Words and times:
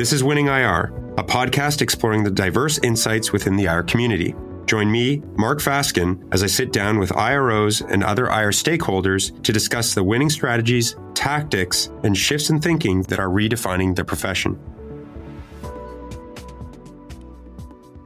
This 0.00 0.14
is 0.14 0.24
Winning 0.24 0.46
IR, 0.46 0.84
a 1.18 1.22
podcast 1.22 1.82
exploring 1.82 2.24
the 2.24 2.30
diverse 2.30 2.78
insights 2.78 3.34
within 3.34 3.56
the 3.56 3.66
IR 3.66 3.82
community. 3.82 4.34
Join 4.64 4.90
me, 4.90 5.22
Mark 5.36 5.58
Faskin, 5.58 6.26
as 6.32 6.42
I 6.42 6.46
sit 6.46 6.72
down 6.72 6.98
with 6.98 7.10
IROs 7.10 7.82
and 7.86 8.02
other 8.02 8.24
IR 8.24 8.48
stakeholders 8.48 9.42
to 9.42 9.52
discuss 9.52 9.92
the 9.92 10.02
winning 10.02 10.30
strategies, 10.30 10.96
tactics, 11.12 11.90
and 12.02 12.16
shifts 12.16 12.48
in 12.48 12.62
thinking 12.62 13.02
that 13.02 13.20
are 13.20 13.28
redefining 13.28 13.94
the 13.94 14.02
profession. 14.02 14.54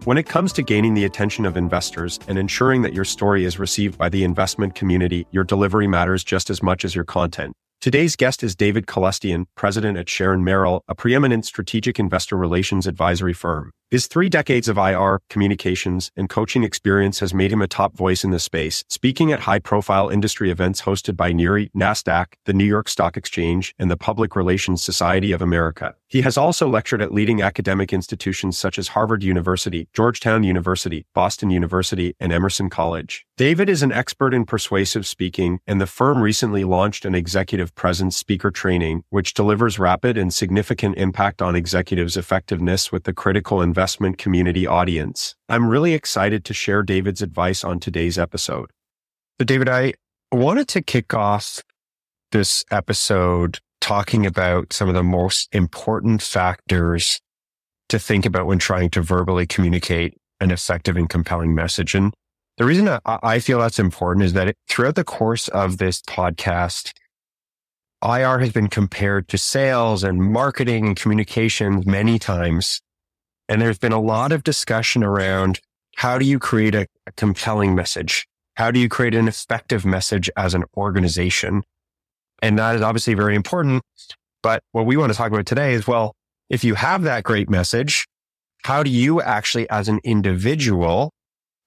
When 0.02 0.18
it 0.18 0.26
comes 0.26 0.52
to 0.54 0.64
gaining 0.64 0.95
the 0.95 1.04
attention 1.04 1.46
of 1.46 1.56
investors 1.56 2.18
and 2.26 2.36
ensuring 2.38 2.82
that 2.82 2.92
your 2.92 3.04
story 3.04 3.45
is 3.45 3.61
received 3.61 3.96
by 3.96 4.08
the 4.08 4.24
investment 4.24 4.74
community, 4.74 5.29
your 5.30 5.45
delivery 5.45 5.86
matters 5.86 6.24
just 6.24 6.50
as 6.50 6.61
much 6.61 6.84
as 6.84 6.96
your 6.96 7.04
content. 7.04 7.54
Today's 7.84 8.16
guest 8.16 8.42
is 8.42 8.56
David 8.56 8.86
Calusdian, 8.86 9.44
president 9.56 9.98
at 9.98 10.08
Sharon 10.08 10.42
Merrill, 10.42 10.82
a 10.88 10.94
preeminent 10.94 11.44
strategic 11.44 11.98
investor 11.98 12.34
relations 12.34 12.86
advisory 12.86 13.34
firm. 13.34 13.72
His 13.94 14.08
three 14.08 14.29
decades 14.29 14.66
of 14.66 14.76
IR, 14.76 15.21
communications, 15.30 16.11
and 16.16 16.29
coaching 16.29 16.64
experience 16.64 17.21
has 17.21 17.32
made 17.32 17.53
him 17.53 17.62
a 17.62 17.68
top 17.68 17.96
voice 17.96 18.25
in 18.25 18.32
the 18.32 18.40
space, 18.40 18.82
speaking 18.89 19.30
at 19.30 19.39
high 19.39 19.61
profile 19.61 20.08
industry 20.08 20.50
events 20.50 20.82
hosted 20.82 21.17
by 21.17 21.32
NIRI, 21.32 21.70
NASDAQ, 21.76 22.32
the 22.44 22.53
New 22.53 22.64
York 22.64 22.89
Stock 22.89 23.17
Exchange, 23.17 23.72
and 23.79 23.89
the 23.89 23.96
Public 23.96 24.34
Relations 24.34 24.82
Society 24.82 25.30
of 25.30 25.40
America. 25.40 25.94
He 26.08 26.22
has 26.22 26.36
also 26.36 26.67
lectured 26.67 27.03
at 27.03 27.14
leading 27.14 27.40
academic 27.40 27.93
institutions 27.93 28.58
such 28.58 28.80
as 28.80 28.89
Harvard 28.89 29.22
University, 29.22 29.89
Georgetown 29.93 30.42
University, 30.42 31.06
Boston 31.14 31.50
University, 31.50 32.17
and 32.19 32.33
Emerson 32.33 32.70
College. 32.70 33.25
David 33.36 33.69
is 33.69 33.83
an 33.84 33.92
expert 33.92 34.34
in 34.34 34.45
persuasive 34.45 35.06
speaking, 35.06 35.61
and 35.69 35.81
the 35.81 35.86
firm 35.86 36.20
recently 36.20 36.64
launched 36.64 37.05
an 37.05 37.14
executive 37.14 37.75
presence 37.77 38.17
speaker 38.17 38.50
training, 38.50 39.03
which 39.11 39.34
delivers 39.34 39.78
rapid 39.78 40.19
and 40.19 40.34
significant 40.34 40.97
impact 40.97 41.41
on 41.41 41.55
executives' 41.55 42.17
effectiveness 42.17 42.91
with 42.91 43.05
the 43.05 43.12
critical 43.12 43.61
investment 43.62 43.84
investment 43.85 44.17
community 44.17 44.67
audience. 44.67 45.35
I'm 45.51 45.69
really 45.69 45.93
excited 45.93 46.43
to 46.47 46.55
share 46.55 46.83
David's 46.83 47.21
advice 47.21 47.63
on 47.63 47.81
today's 47.81 48.17
episode. 48.17 48.71
So, 49.39 49.45
David, 49.45 49.69
I 49.69 49.93
wanted 50.33 50.69
to 50.69 50.81
kick 50.81 51.13
off 51.13 51.63
this 52.33 52.65
episode 52.71 53.59
talking 53.83 54.25
about 54.25 54.73
some 54.73 54.89
of 54.89 54.95
the 54.95 55.03
most 55.03 55.55
important 55.55 56.23
factors 56.23 57.21
to 57.91 57.99
think 57.99 58.25
about 58.25 58.47
when 58.47 58.59
trying 58.59 58.89
to 58.89 59.03
verbally 59.03 59.47
communicate 59.47 60.15
an 60.41 60.51
effective 60.51 60.97
and 60.97 61.11
compelling 61.11 61.55
message. 61.55 61.95
And 61.95 62.15
the 62.57 62.65
reason 62.65 62.89
I 63.05 63.39
feel 63.39 63.59
that's 63.59 63.79
important 63.79 64.25
is 64.25 64.33
that 64.33 64.49
it, 64.49 64.57
throughout 64.67 64.95
the 64.95 65.05
course 65.05 65.49
of 65.49 65.77
this 65.77 66.01
podcast, 66.01 66.93
IR 68.03 68.39
has 68.39 68.53
been 68.53 68.69
compared 68.69 69.29
to 69.29 69.37
sales 69.37 70.03
and 70.03 70.23
marketing 70.23 70.87
and 70.87 70.97
communications 70.97 71.85
many 71.85 72.19
times. 72.19 72.81
And 73.48 73.61
there's 73.61 73.78
been 73.78 73.92
a 73.92 74.00
lot 74.00 74.33
of 74.33 74.42
discussion 74.42 75.05
around 75.05 75.61
how 75.97 76.19
do 76.19 76.25
you 76.25 76.39
create 76.39 76.75
a, 76.75 76.87
a 77.06 77.12
compelling 77.12 77.75
message? 77.75 78.27
How 78.55 78.70
do 78.70 78.78
you 78.78 78.89
create 78.89 79.14
an 79.14 79.28
effective 79.28 79.84
message 79.84 80.31
as 80.37 80.55
an 80.55 80.64
organization? 80.77 81.62
And 82.42 82.59
that 82.59 82.77
is 82.77 82.83
obviously 82.83 83.15
very 83.15 83.34
important. 83.34 83.83
But 84.42 84.62
what 84.72 84.87
we 84.87 84.97
want 84.97 85.12
to 85.12 85.17
talk 85.17 85.31
about 85.31 85.47
today 85.47 85.75
is, 85.75 85.87
well, 85.87 86.15
if 86.50 86.65
you 86.65 86.75
have 86.75 87.03
that 87.03 87.25
great 87.25 87.48
message, 87.48 88.06
how 88.65 88.83
do 88.83 88.91
you 88.91 89.20
actually 89.20 89.69
as 89.70 89.89
an 89.89 90.00
individual 90.05 91.12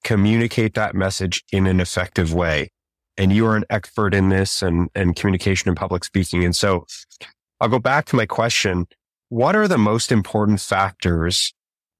communicate 0.04 0.74
that 0.74 0.94
message 0.94 1.44
in 1.52 1.66
an 1.66 1.80
effective 1.80 2.32
way? 2.32 2.70
And 3.16 3.32
you 3.32 3.46
are 3.46 3.56
an 3.56 3.64
expert 3.68 4.14
in 4.14 4.28
this 4.28 4.62
and, 4.62 4.88
and 4.94 5.16
communication 5.16 5.68
and 5.68 5.76
public 5.76 6.04
speaking. 6.04 6.44
And 6.44 6.54
so 6.54 6.86
I'll 7.60 7.68
go 7.68 7.80
back 7.80 8.06
to 8.06 8.16
my 8.16 8.26
question. 8.26 8.86
What 9.28 9.56
are 9.56 9.66
the 9.68 9.78
most 9.78 10.12
important 10.12 10.60
factors 10.60 11.52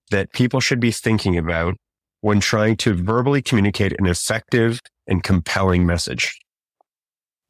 that 0.09 0.33
people 0.33 0.61
should 0.61 0.81
be 0.81 0.91
thinking 0.91 1.37
about 1.37 1.75
when 2.21 2.41
trying 2.41 2.77
to 2.79 2.95
verbally 2.95 3.43
communicate 3.43 3.99
an 3.99 4.07
effective 4.07 4.81
and 5.07 5.23
compelling 5.23 5.87
message? 5.87 6.39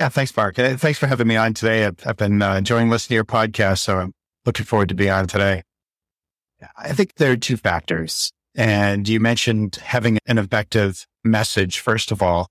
Yeah, 0.00 0.08
thanks, 0.10 0.36
Mark. 0.36 0.58
Uh, 0.58 0.76
thanks 0.76 0.98
for 0.98 1.06
having 1.06 1.26
me 1.26 1.36
on 1.36 1.54
today. 1.54 1.84
I've, 1.84 1.96
I've 2.06 2.16
been 2.16 2.40
uh, 2.40 2.54
enjoying 2.54 2.88
listening 2.88 3.08
to 3.08 3.14
your 3.14 3.24
podcast, 3.24 3.78
so 3.78 3.98
I'm 3.98 4.12
looking 4.46 4.64
forward 4.64 4.88
to 4.90 4.94
being 4.94 5.10
on 5.10 5.26
today. 5.26 5.62
I 6.76 6.92
think 6.92 7.14
there 7.16 7.32
are 7.32 7.36
two 7.36 7.56
factors. 7.56 8.32
And 8.54 9.08
you 9.08 9.20
mentioned 9.20 9.76
having 9.76 10.18
an 10.26 10.38
effective 10.38 11.06
message, 11.24 11.78
first 11.78 12.10
of 12.10 12.22
all. 12.22 12.48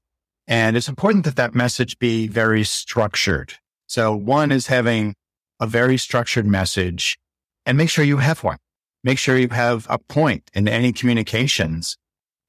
And 0.47 0.77
it's 0.77 0.87
important 0.87 1.25
that 1.25 1.35
that 1.35 1.53
message 1.53 1.99
be 1.99 2.27
very 2.27 2.63
structured. 2.63 3.55
So 3.87 4.15
one 4.15 4.51
is 4.51 4.67
having 4.67 5.15
a 5.59 5.67
very 5.67 5.97
structured 5.97 6.45
message 6.45 7.17
and 7.65 7.77
make 7.77 7.89
sure 7.89 8.05
you 8.05 8.17
have 8.17 8.43
one 8.43 8.57
make 9.03 9.17
sure 9.17 9.37
you 9.37 9.49
have 9.49 9.87
a 9.89 9.97
point 9.97 10.49
in 10.53 10.67
any 10.67 10.91
communications. 10.91 11.97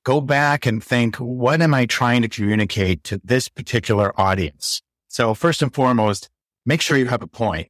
Go 0.04 0.20
back 0.20 0.66
and 0.66 0.82
think, 0.82 1.16
what 1.16 1.60
am 1.60 1.74
I 1.74 1.86
trying 1.86 2.22
to 2.22 2.28
communicate 2.28 3.04
to 3.04 3.20
this 3.22 3.48
particular 3.48 4.18
audience? 4.20 4.80
So 5.08 5.34
first 5.34 5.62
and 5.62 5.74
foremost, 5.74 6.28
make 6.64 6.80
sure 6.80 6.96
you 6.96 7.06
have 7.06 7.22
a 7.22 7.26
point. 7.26 7.68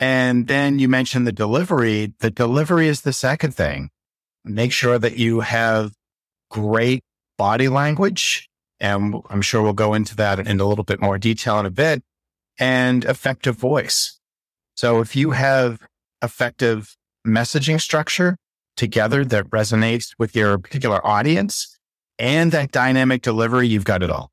And 0.00 0.48
then 0.48 0.78
you 0.78 0.88
mentioned 0.88 1.26
the 1.26 1.32
delivery. 1.32 2.12
The 2.18 2.30
delivery 2.30 2.88
is 2.88 3.02
the 3.02 3.12
second 3.12 3.54
thing. 3.54 3.90
Make 4.44 4.72
sure 4.72 4.98
that 4.98 5.16
you 5.16 5.40
have 5.40 5.92
great 6.50 7.02
body 7.38 7.68
language. 7.68 8.48
And 8.80 9.22
I'm 9.30 9.42
sure 9.42 9.62
we'll 9.62 9.72
go 9.72 9.94
into 9.94 10.16
that 10.16 10.38
in 10.40 10.60
a 10.60 10.64
little 10.64 10.84
bit 10.84 11.00
more 11.00 11.18
detail 11.18 11.58
in 11.60 11.66
a 11.66 11.70
bit 11.70 12.02
and 12.58 13.04
effective 13.04 13.56
voice. 13.56 14.20
So 14.76 15.00
if 15.00 15.16
you 15.16 15.30
have 15.30 15.80
effective 16.22 16.96
messaging 17.26 17.80
structure 17.80 18.36
together 18.76 19.24
that 19.24 19.48
resonates 19.50 20.14
with 20.18 20.34
your 20.34 20.58
particular 20.58 21.04
audience 21.06 21.78
and 22.18 22.52
that 22.52 22.72
dynamic 22.72 23.22
delivery, 23.22 23.68
you've 23.68 23.84
got 23.84 24.02
it 24.02 24.10
all. 24.10 24.30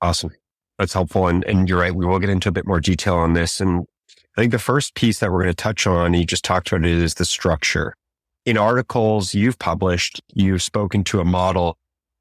Awesome. 0.00 0.30
That's 0.78 0.92
helpful. 0.92 1.26
And, 1.26 1.44
and 1.44 1.68
you're 1.68 1.80
right. 1.80 1.94
We 1.94 2.06
will 2.06 2.18
get 2.18 2.30
into 2.30 2.48
a 2.48 2.52
bit 2.52 2.66
more 2.66 2.80
detail 2.80 3.16
on 3.16 3.32
this. 3.32 3.60
And 3.60 3.86
I 4.36 4.40
think 4.40 4.52
the 4.52 4.58
first 4.58 4.94
piece 4.94 5.18
that 5.18 5.32
we're 5.32 5.42
going 5.42 5.54
to 5.54 5.54
touch 5.54 5.86
on, 5.86 6.14
you 6.14 6.24
just 6.24 6.44
talked 6.44 6.70
about 6.70 6.84
it, 6.84 6.96
is 6.96 7.14
the 7.14 7.24
structure. 7.24 7.94
In 8.46 8.56
articles 8.56 9.34
you've 9.34 9.58
published, 9.58 10.22
you've 10.32 10.62
spoken 10.62 11.04
to 11.04 11.20
a 11.20 11.24
model 11.24 11.76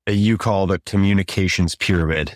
that 0.05 0.15
you 0.15 0.37
call 0.37 0.67
the 0.67 0.79
communications 0.79 1.75
pyramid. 1.75 2.35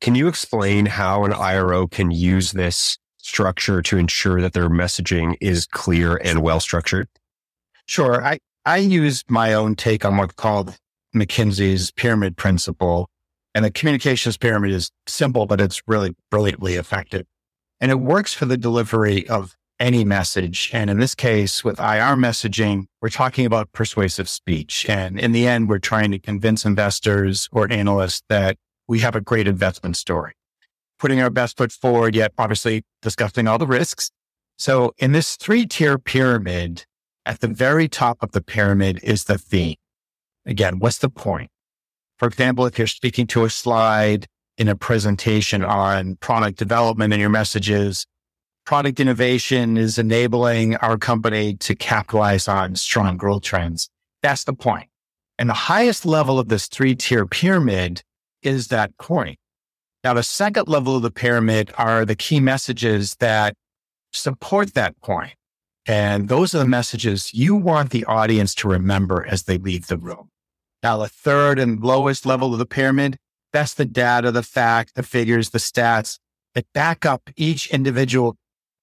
Can 0.00 0.14
you 0.14 0.28
explain 0.28 0.86
how 0.86 1.24
an 1.24 1.32
IRO 1.32 1.86
can 1.86 2.10
use 2.10 2.52
this 2.52 2.98
structure 3.26 3.82
to 3.82 3.98
ensure 3.98 4.40
that 4.40 4.52
their 4.52 4.68
messaging 4.68 5.36
is 5.40 5.66
clear 5.66 6.16
and 6.16 6.42
well 6.42 6.60
structured? 6.60 7.08
Sure. 7.86 8.24
I, 8.24 8.38
I 8.64 8.78
use 8.78 9.24
my 9.28 9.52
own 9.52 9.74
take 9.74 10.04
on 10.04 10.16
what's 10.16 10.34
called 10.34 10.76
McKinsey's 11.14 11.90
pyramid 11.90 12.36
principle. 12.36 13.08
And 13.54 13.64
the 13.64 13.70
communications 13.70 14.36
pyramid 14.36 14.70
is 14.70 14.90
simple, 15.06 15.46
but 15.46 15.60
it's 15.60 15.82
really 15.86 16.14
brilliantly 16.30 16.74
effective. 16.74 17.26
And 17.80 17.90
it 17.90 18.00
works 18.00 18.32
for 18.32 18.44
the 18.44 18.56
delivery 18.56 19.28
of 19.28 19.56
any 19.80 20.04
message. 20.04 20.70
And 20.72 20.88
in 20.88 21.00
this 21.00 21.14
case, 21.14 21.64
with 21.64 21.78
IR 21.78 22.16
messaging, 22.16 22.84
we're 23.02 23.08
talking 23.08 23.44
about 23.44 23.72
persuasive 23.72 24.28
speech. 24.28 24.88
And 24.88 25.18
in 25.18 25.32
the 25.32 25.46
end, 25.46 25.68
we're 25.68 25.78
trying 25.78 26.12
to 26.12 26.18
convince 26.18 26.64
investors 26.64 27.48
or 27.52 27.70
analysts 27.70 28.22
that 28.28 28.56
we 28.88 29.00
have 29.00 29.16
a 29.16 29.20
great 29.20 29.48
investment 29.48 29.96
story 29.96 30.35
putting 30.98 31.20
our 31.20 31.30
best 31.30 31.56
foot 31.56 31.72
forward, 31.72 32.14
yet 32.14 32.32
obviously 32.38 32.84
discussing 33.02 33.46
all 33.46 33.58
the 33.58 33.66
risks. 33.66 34.10
So 34.58 34.94
in 34.98 35.12
this 35.12 35.36
three 35.36 35.66
tier 35.66 35.98
pyramid, 35.98 36.84
at 37.26 37.40
the 37.40 37.48
very 37.48 37.88
top 37.88 38.18
of 38.20 38.32
the 38.32 38.40
pyramid 38.40 39.00
is 39.02 39.24
the 39.24 39.36
theme. 39.36 39.76
Again, 40.46 40.78
what's 40.78 40.98
the 40.98 41.10
point? 41.10 41.50
For 42.18 42.28
example, 42.28 42.64
if 42.66 42.78
you're 42.78 42.86
speaking 42.86 43.26
to 43.28 43.44
a 43.44 43.50
slide 43.50 44.26
in 44.56 44.68
a 44.68 44.76
presentation 44.76 45.62
on 45.64 46.16
product 46.16 46.58
development 46.58 47.12
and 47.12 47.20
your 47.20 47.30
message 47.30 47.68
is 47.68 48.06
product 48.64 48.98
innovation 48.98 49.76
is 49.76 49.98
enabling 49.98 50.76
our 50.76 50.96
company 50.96 51.54
to 51.54 51.74
capitalize 51.74 52.48
on 52.48 52.74
strong 52.74 53.16
growth 53.16 53.42
trends. 53.42 53.90
That's 54.22 54.44
the 54.44 54.54
point. 54.54 54.88
And 55.38 55.48
the 55.50 55.54
highest 55.54 56.06
level 56.06 56.38
of 56.38 56.48
this 56.48 56.66
three 56.66 56.94
tier 56.94 57.26
pyramid 57.26 58.02
is 58.42 58.68
that 58.68 58.96
point. 58.98 59.38
Now, 60.06 60.14
the 60.14 60.22
second 60.22 60.68
level 60.68 60.94
of 60.94 61.02
the 61.02 61.10
pyramid 61.10 61.72
are 61.76 62.04
the 62.04 62.14
key 62.14 62.38
messages 62.38 63.16
that 63.16 63.54
support 64.12 64.74
that 64.74 64.96
point. 65.00 65.32
And 65.84 66.28
those 66.28 66.54
are 66.54 66.58
the 66.58 66.64
messages 66.64 67.34
you 67.34 67.56
want 67.56 67.90
the 67.90 68.04
audience 68.04 68.54
to 68.56 68.68
remember 68.68 69.26
as 69.26 69.42
they 69.42 69.58
leave 69.58 69.88
the 69.88 69.98
room. 69.98 70.28
Now, 70.80 70.96
the 70.98 71.08
third 71.08 71.58
and 71.58 71.82
lowest 71.82 72.24
level 72.24 72.52
of 72.52 72.60
the 72.60 72.66
pyramid, 72.66 73.16
that's 73.52 73.74
the 73.74 73.84
data, 73.84 74.30
the 74.30 74.44
fact, 74.44 74.94
the 74.94 75.02
figures, 75.02 75.50
the 75.50 75.58
stats 75.58 76.20
that 76.54 76.72
back 76.72 77.04
up 77.04 77.28
each 77.34 77.68
individual, 77.72 78.36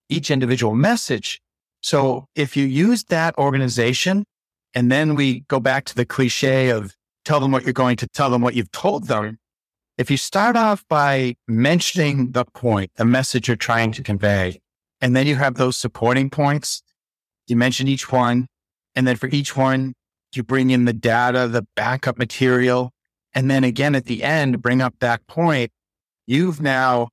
each 0.09 0.29
individual 0.29 0.75
message. 0.75 1.39
So 1.79 2.25
if 2.35 2.57
you 2.57 2.65
use 2.65 3.05
that 3.05 3.37
organization 3.37 4.25
and 4.75 4.91
then 4.91 5.15
we 5.15 5.45
go 5.47 5.61
back 5.61 5.85
to 5.85 5.95
the 5.95 6.05
cliche 6.05 6.69
of 6.69 6.97
tell 7.23 7.39
them 7.39 7.53
what 7.53 7.63
you're 7.63 7.71
going 7.71 7.95
to 7.95 8.07
tell 8.09 8.29
them 8.29 8.41
what 8.41 8.55
you've 8.55 8.73
told 8.73 9.07
them, 9.07 9.37
if 9.97 10.09
you 10.09 10.17
start 10.17 10.55
off 10.55 10.83
by 10.87 11.35
mentioning 11.47 12.31
the 12.31 12.45
point, 12.45 12.91
the 12.95 13.05
message 13.05 13.47
you're 13.47 13.57
trying 13.57 13.91
to 13.93 14.03
convey, 14.03 14.59
and 15.01 15.15
then 15.15 15.27
you 15.27 15.35
have 15.35 15.55
those 15.55 15.77
supporting 15.77 16.29
points, 16.29 16.81
you 17.47 17.55
mention 17.55 17.87
each 17.87 18.11
one. 18.11 18.47
And 18.95 19.07
then 19.07 19.15
for 19.15 19.27
each 19.27 19.57
one, 19.57 19.93
you 20.33 20.43
bring 20.43 20.69
in 20.69 20.85
the 20.85 20.93
data, 20.93 21.47
the 21.47 21.65
backup 21.75 22.17
material. 22.17 22.91
And 23.33 23.49
then 23.49 23.63
again 23.63 23.95
at 23.95 24.05
the 24.05 24.23
end, 24.23 24.61
bring 24.61 24.81
up 24.81 24.95
that 24.99 25.25
point. 25.27 25.71
You've 26.25 26.61
now 26.61 27.09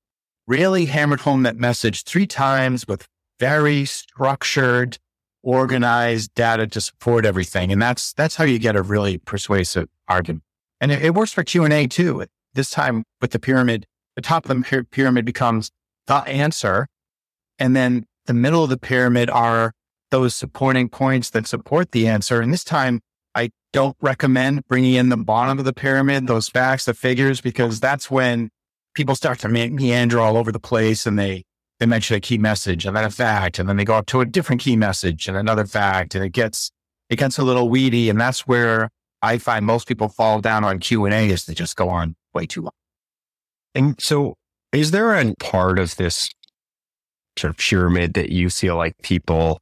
really 0.47 0.87
hammered 0.87 1.21
home 1.21 1.43
that 1.45 1.57
message 1.57 2.05
three 2.05 2.27
times 2.27 2.87
with 2.87 3.07
very 3.39 3.85
structured, 3.87 4.99
organized 5.43 6.35
data 6.35 6.67
to 6.67 6.81
support 6.81 7.25
everything. 7.25 7.73
And 7.73 7.81
that's, 7.81 8.13
that's 8.13 8.37
how 8.37 8.45
you 8.45 8.59
get 8.59 8.77
a 8.77 8.83
really 8.83 9.19
persuasive 9.19 9.89
argument. 10.07 10.45
And 10.81 10.93
it, 10.93 11.03
it 11.03 11.15
works 11.15 11.33
for 11.33 11.43
Q 11.43 11.65
and 11.65 11.73
A 11.73 11.87
too. 11.87 12.25
This 12.55 12.71
time 12.71 13.05
with 13.21 13.31
the 13.31 13.39
pyramid, 13.39 13.87
the 14.17 14.23
top 14.23 14.49
of 14.49 14.57
the 14.57 14.87
pyramid 14.91 15.25
becomes 15.25 15.71
the 16.07 16.17
answer. 16.27 16.87
And 17.59 17.77
then 17.77 18.07
the 18.27 18.35
middle 18.35 18.65
of 18.65 18.71
the 18.71 18.79
pyramid 18.79 19.31
are 19.31 19.73
those 20.11 20.35
supporting 20.35 20.89
points 20.89 21.31
that 21.31 21.47
support 21.47 21.93
the 21.93 22.09
answer. 22.09 22.41
And 22.41 22.53
this 22.53 22.65
time 22.65 23.01
I 23.35 23.51
don't 23.73 23.97
recommend 24.01 24.67
bringing 24.67 24.95
in 24.95 25.09
the 25.09 25.17
bottom 25.17 25.59
of 25.59 25.65
the 25.65 25.73
pyramid, 25.73 26.27
those 26.27 26.49
facts, 26.49 26.85
the 26.85 26.95
figures, 26.95 27.41
because 27.41 27.79
that's 27.79 28.11
when 28.11 28.51
people 28.95 29.15
start 29.15 29.39
to 29.41 29.49
me- 29.49 29.71
meander 29.71 30.19
all 30.19 30.37
over 30.37 30.51
the 30.51 30.59
place 30.59 31.07
and 31.07 31.19
they, 31.19 31.45
they 31.79 31.87
mention 31.87 32.17
a 32.17 32.21
key 32.21 32.39
message 32.39 32.85
and 32.85 32.97
then 32.97 33.05
a 33.05 33.11
fact, 33.11 33.59
and 33.59 33.69
then 33.69 33.77
they 33.77 33.85
go 33.85 33.95
up 33.95 34.07
to 34.07 34.21
a 34.21 34.27
different 34.27 34.61
key 34.61 34.77
message 34.77 35.29
and 35.29 35.37
another 35.37 35.65
fact, 35.65 36.15
and 36.15 36.25
it 36.25 36.33
gets, 36.33 36.73
it 37.09 37.17
gets 37.17 37.39
a 37.39 37.45
little 37.45 37.69
weedy. 37.69 38.11
And 38.11 38.21
that's 38.21 38.47
where 38.47 38.91
I 39.23 39.39
find 39.39 39.65
most 39.65 39.87
people 39.87 40.09
fall 40.09 40.41
down 40.41 40.65
on 40.65 40.79
Q 40.81 41.05
and 41.05 41.15
A 41.15 41.29
is 41.29 41.45
they 41.45 41.55
just 41.55 41.77
go 41.77 41.89
on 41.89 42.17
way 42.35 42.47
too 42.47 42.63
long. 42.63 42.73
And 43.75 44.01
so 44.01 44.35
is 44.73 44.91
there 44.91 45.15
a 45.15 45.35
part 45.37 45.79
of 45.79 45.97
this 45.97 46.31
sort 47.39 47.51
of 47.51 47.59
pyramid 47.59 48.15
that 48.15 48.31
you 48.31 48.51
feel 48.51 48.77
like 48.77 48.95
people 49.03 49.61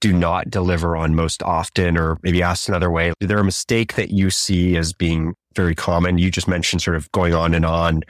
do 0.00 0.12
not 0.12 0.50
deliver 0.50 0.96
on 0.96 1.14
most 1.14 1.42
often? 1.42 1.96
Or 1.96 2.18
maybe 2.22 2.42
asked 2.42 2.68
another 2.68 2.90
way, 2.90 3.12
is 3.20 3.28
there 3.28 3.38
a 3.38 3.44
mistake 3.44 3.94
that 3.94 4.10
you 4.10 4.30
see 4.30 4.76
as 4.76 4.92
being 4.92 5.34
very 5.54 5.74
common? 5.74 6.18
You 6.18 6.30
just 6.30 6.48
mentioned 6.48 6.82
sort 6.82 6.96
of 6.96 7.10
going 7.12 7.34
on 7.34 7.54
and 7.54 7.64
on. 7.64 8.02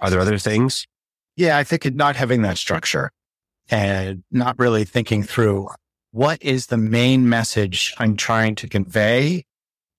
Are 0.00 0.10
there 0.10 0.20
other 0.20 0.38
things? 0.38 0.86
Yeah, 1.36 1.56
I 1.56 1.64
think 1.64 1.94
not 1.94 2.16
having 2.16 2.42
that 2.42 2.58
structure 2.58 3.10
and 3.70 4.22
not 4.30 4.58
really 4.58 4.84
thinking 4.84 5.22
through 5.22 5.68
what 6.10 6.42
is 6.42 6.66
the 6.66 6.76
main 6.76 7.28
message 7.28 7.94
I'm 7.98 8.16
trying 8.16 8.54
to 8.56 8.68
convey 8.68 9.44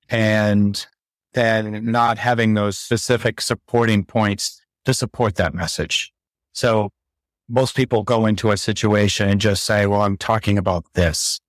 and 0.09 0.85
then 1.33 1.91
not 1.91 2.17
having 2.17 2.53
those 2.53 2.77
specific 2.77 3.41
supporting 3.41 4.03
points 4.03 4.61
to 4.85 4.93
support 4.93 5.35
that 5.35 5.53
message. 5.53 6.11
So 6.53 6.89
most 7.47 7.75
people 7.75 8.03
go 8.03 8.25
into 8.25 8.51
a 8.51 8.57
situation 8.57 9.29
and 9.29 9.41
just 9.41 9.63
say, 9.63 9.85
well, 9.85 10.01
I'm 10.01 10.17
talking 10.17 10.57
about 10.57 10.85
this 10.93 11.39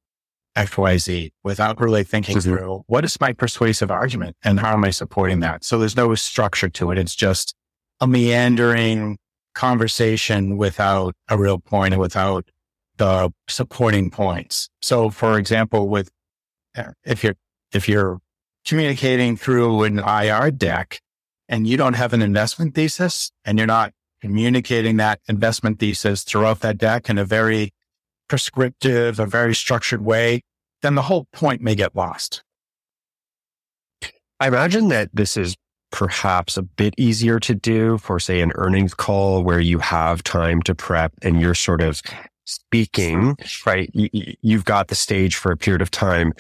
XYZ 0.57 1.31
without 1.45 1.81
really 1.81 2.05
thinking 2.05 2.37
mm-hmm. 2.37 2.57
through 2.57 2.83
what 2.87 3.05
is 3.05 3.21
my 3.21 3.33
persuasive 3.33 3.91
argument 3.91 4.37
and 4.43 4.61
how 4.61 4.73
am 4.73 4.85
I 4.85 4.91
supporting 4.91 5.41
that? 5.41 5.65
So 5.65 5.79
there's 5.79 5.97
no 5.97 6.15
structure 6.15 6.69
to 6.71 6.91
it. 6.91 6.99
It's 6.99 7.15
just 7.15 7.55
a 8.01 8.07
meandering 8.07 9.19
conversation 9.55 10.57
without 10.57 11.15
a 11.29 11.39
real 11.39 11.59
point 11.59 11.95
and 11.95 12.01
without 12.01 12.51
the 12.97 13.31
supporting 13.49 14.11
points. 14.11 14.69
So 14.83 15.11
for 15.11 15.39
example, 15.39 15.89
with 15.89 16.11
if 17.05 17.25
you're 17.25 17.37
if 17.73 17.89
you're 17.89 18.21
communicating 18.67 19.37
through 19.37 19.85
an 19.85 19.99
IR 19.99 20.51
deck 20.51 21.01
and 21.49 21.67
you 21.67 21.77
don't 21.77 21.95
have 21.95 22.13
an 22.13 22.23
investment 22.23 22.75
thesis 22.75 23.33
and 23.45 23.59
you're 23.59 23.67
not 23.67 23.93
communicating 24.21 24.97
that 24.99 25.21
investment 25.29 25.79
thesis 25.79 26.23
throughout 26.23 26.61
that 26.61 26.79
deck 26.79 27.09
in 27.09 27.19
a 27.19 27.25
very 27.25 27.73
prescriptive, 28.29 29.19
a 29.19 29.27
very 29.27 29.55
structured 29.55 30.05
way, 30.05 30.43
then 30.83 30.95
the 30.95 31.03
whole 31.03 31.27
point 31.33 31.61
may 31.61 31.75
get 31.75 31.97
lost. 31.97 32.43
I 34.39 34.49
imagine 34.49 34.89
that 34.89 35.11
this 35.13 35.37
is 35.37 35.57
perhaps 35.91 36.57
a 36.57 36.63
bit 36.63 36.95
easier 36.97 37.41
to 37.41 37.55
do 37.55 37.99
for, 37.99 38.21
say, 38.21 38.41
an 38.41 38.53
earnings 38.55 38.95
call 38.95 39.43
where 39.43 39.61
you 39.61 39.79
have 39.79 40.23
time 40.23 40.63
to 40.63 40.75
prep 40.75 41.13
and 41.23 41.41
you're 41.41 41.55
sort 41.55 41.83
of 41.83 42.01
speaking, 42.45 43.37
right? 43.67 43.91
You, 43.93 44.57
have 44.57 44.65
got 44.65 44.89
the 44.89 44.95
stage 44.95 45.37
for 45.37 45.53
a 45.53 45.57
period 45.57 45.83
of 45.83 45.91
time. 45.91 46.33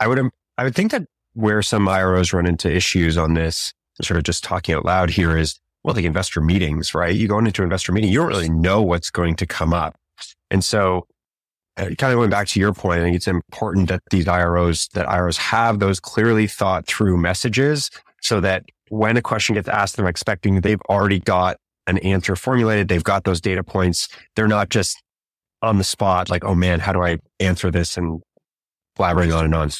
I 0.00 0.06
would, 0.06 0.30
I 0.56 0.64
would 0.64 0.74
think 0.74 0.92
that 0.92 1.02
where 1.36 1.60
some 1.60 1.86
IROs 1.86 2.32
run 2.32 2.46
into 2.46 2.74
issues 2.74 3.18
on 3.18 3.34
this, 3.34 3.74
sort 4.00 4.16
of 4.16 4.24
just 4.24 4.42
talking 4.42 4.74
out 4.74 4.86
loud 4.86 5.10
here 5.10 5.36
is, 5.36 5.60
well, 5.84 5.94
the 5.94 6.06
investor 6.06 6.40
meetings, 6.40 6.94
right? 6.94 7.14
You 7.14 7.28
go 7.28 7.38
into 7.38 7.62
investor 7.62 7.92
meeting, 7.92 8.10
you 8.10 8.18
don't 8.20 8.28
really 8.28 8.48
know 8.48 8.80
what's 8.80 9.10
going 9.10 9.36
to 9.36 9.46
come 9.46 9.74
up. 9.74 9.94
And 10.50 10.64
so 10.64 11.06
uh, 11.76 11.90
kind 11.98 12.12
of 12.12 12.16
going 12.16 12.30
back 12.30 12.48
to 12.48 12.60
your 12.60 12.72
point, 12.72 13.00
I 13.00 13.04
think 13.04 13.16
it's 13.16 13.28
important 13.28 13.88
that 13.88 14.00
these 14.10 14.24
IROs, 14.24 14.90
that 14.92 15.06
IROs 15.06 15.36
have 15.36 15.78
those 15.78 16.00
clearly 16.00 16.46
thought 16.46 16.86
through 16.86 17.18
messages 17.18 17.90
so 18.22 18.40
that 18.40 18.64
when 18.88 19.18
a 19.18 19.22
question 19.22 19.54
gets 19.54 19.68
asked, 19.68 19.96
they're 19.96 20.08
expecting 20.08 20.62
they've 20.62 20.80
already 20.88 21.18
got 21.18 21.58
an 21.86 21.98
answer 21.98 22.34
formulated. 22.34 22.88
They've 22.88 23.04
got 23.04 23.24
those 23.24 23.42
data 23.42 23.62
points. 23.62 24.08
They're 24.36 24.48
not 24.48 24.70
just 24.70 25.02
on 25.60 25.76
the 25.76 25.84
spot, 25.84 26.30
like, 26.30 26.44
oh 26.44 26.54
man, 26.54 26.80
how 26.80 26.92
do 26.92 27.02
I 27.02 27.18
answer 27.40 27.70
this 27.70 27.98
and 27.98 28.22
blabbering 28.98 29.36
on 29.36 29.44
and 29.44 29.54
on. 29.54 29.70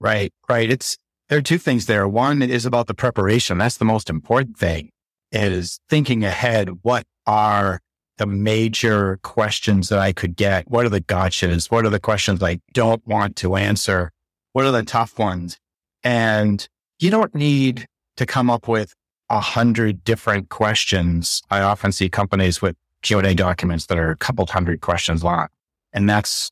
Right, 0.00 0.32
right. 0.48 0.70
It's 0.70 0.96
there 1.28 1.38
are 1.38 1.42
two 1.42 1.58
things 1.58 1.86
there. 1.86 2.06
One 2.06 2.42
is 2.42 2.66
about 2.66 2.86
the 2.86 2.94
preparation. 2.94 3.58
That's 3.58 3.78
the 3.78 3.84
most 3.84 4.10
important 4.10 4.58
thing 4.58 4.90
is 5.32 5.80
thinking 5.88 6.24
ahead. 6.24 6.68
What 6.82 7.04
are 7.26 7.80
the 8.18 8.26
major 8.26 9.18
questions 9.22 9.88
that 9.88 9.98
I 9.98 10.12
could 10.12 10.36
get? 10.36 10.70
What 10.70 10.86
are 10.86 10.90
the 10.90 11.00
gotchas? 11.00 11.70
What 11.70 11.84
are 11.84 11.90
the 11.90 12.00
questions 12.00 12.42
I 12.42 12.60
don't 12.72 13.04
want 13.06 13.36
to 13.36 13.56
answer? 13.56 14.12
What 14.52 14.64
are 14.64 14.70
the 14.70 14.84
tough 14.84 15.18
ones? 15.18 15.58
And 16.04 16.66
you 16.98 17.10
don't 17.10 17.34
need 17.34 17.86
to 18.16 18.26
come 18.26 18.50
up 18.50 18.68
with 18.68 18.94
a 19.30 19.40
hundred 19.40 20.04
different 20.04 20.50
questions. 20.50 21.42
I 21.50 21.60
often 21.60 21.90
see 21.90 22.08
companies 22.08 22.62
with 22.62 22.76
Q&A 23.02 23.34
documents 23.34 23.86
that 23.86 23.98
are 23.98 24.10
a 24.10 24.16
couple 24.16 24.46
hundred 24.46 24.80
questions 24.80 25.24
long. 25.24 25.48
And 25.92 26.08
that's 26.08 26.50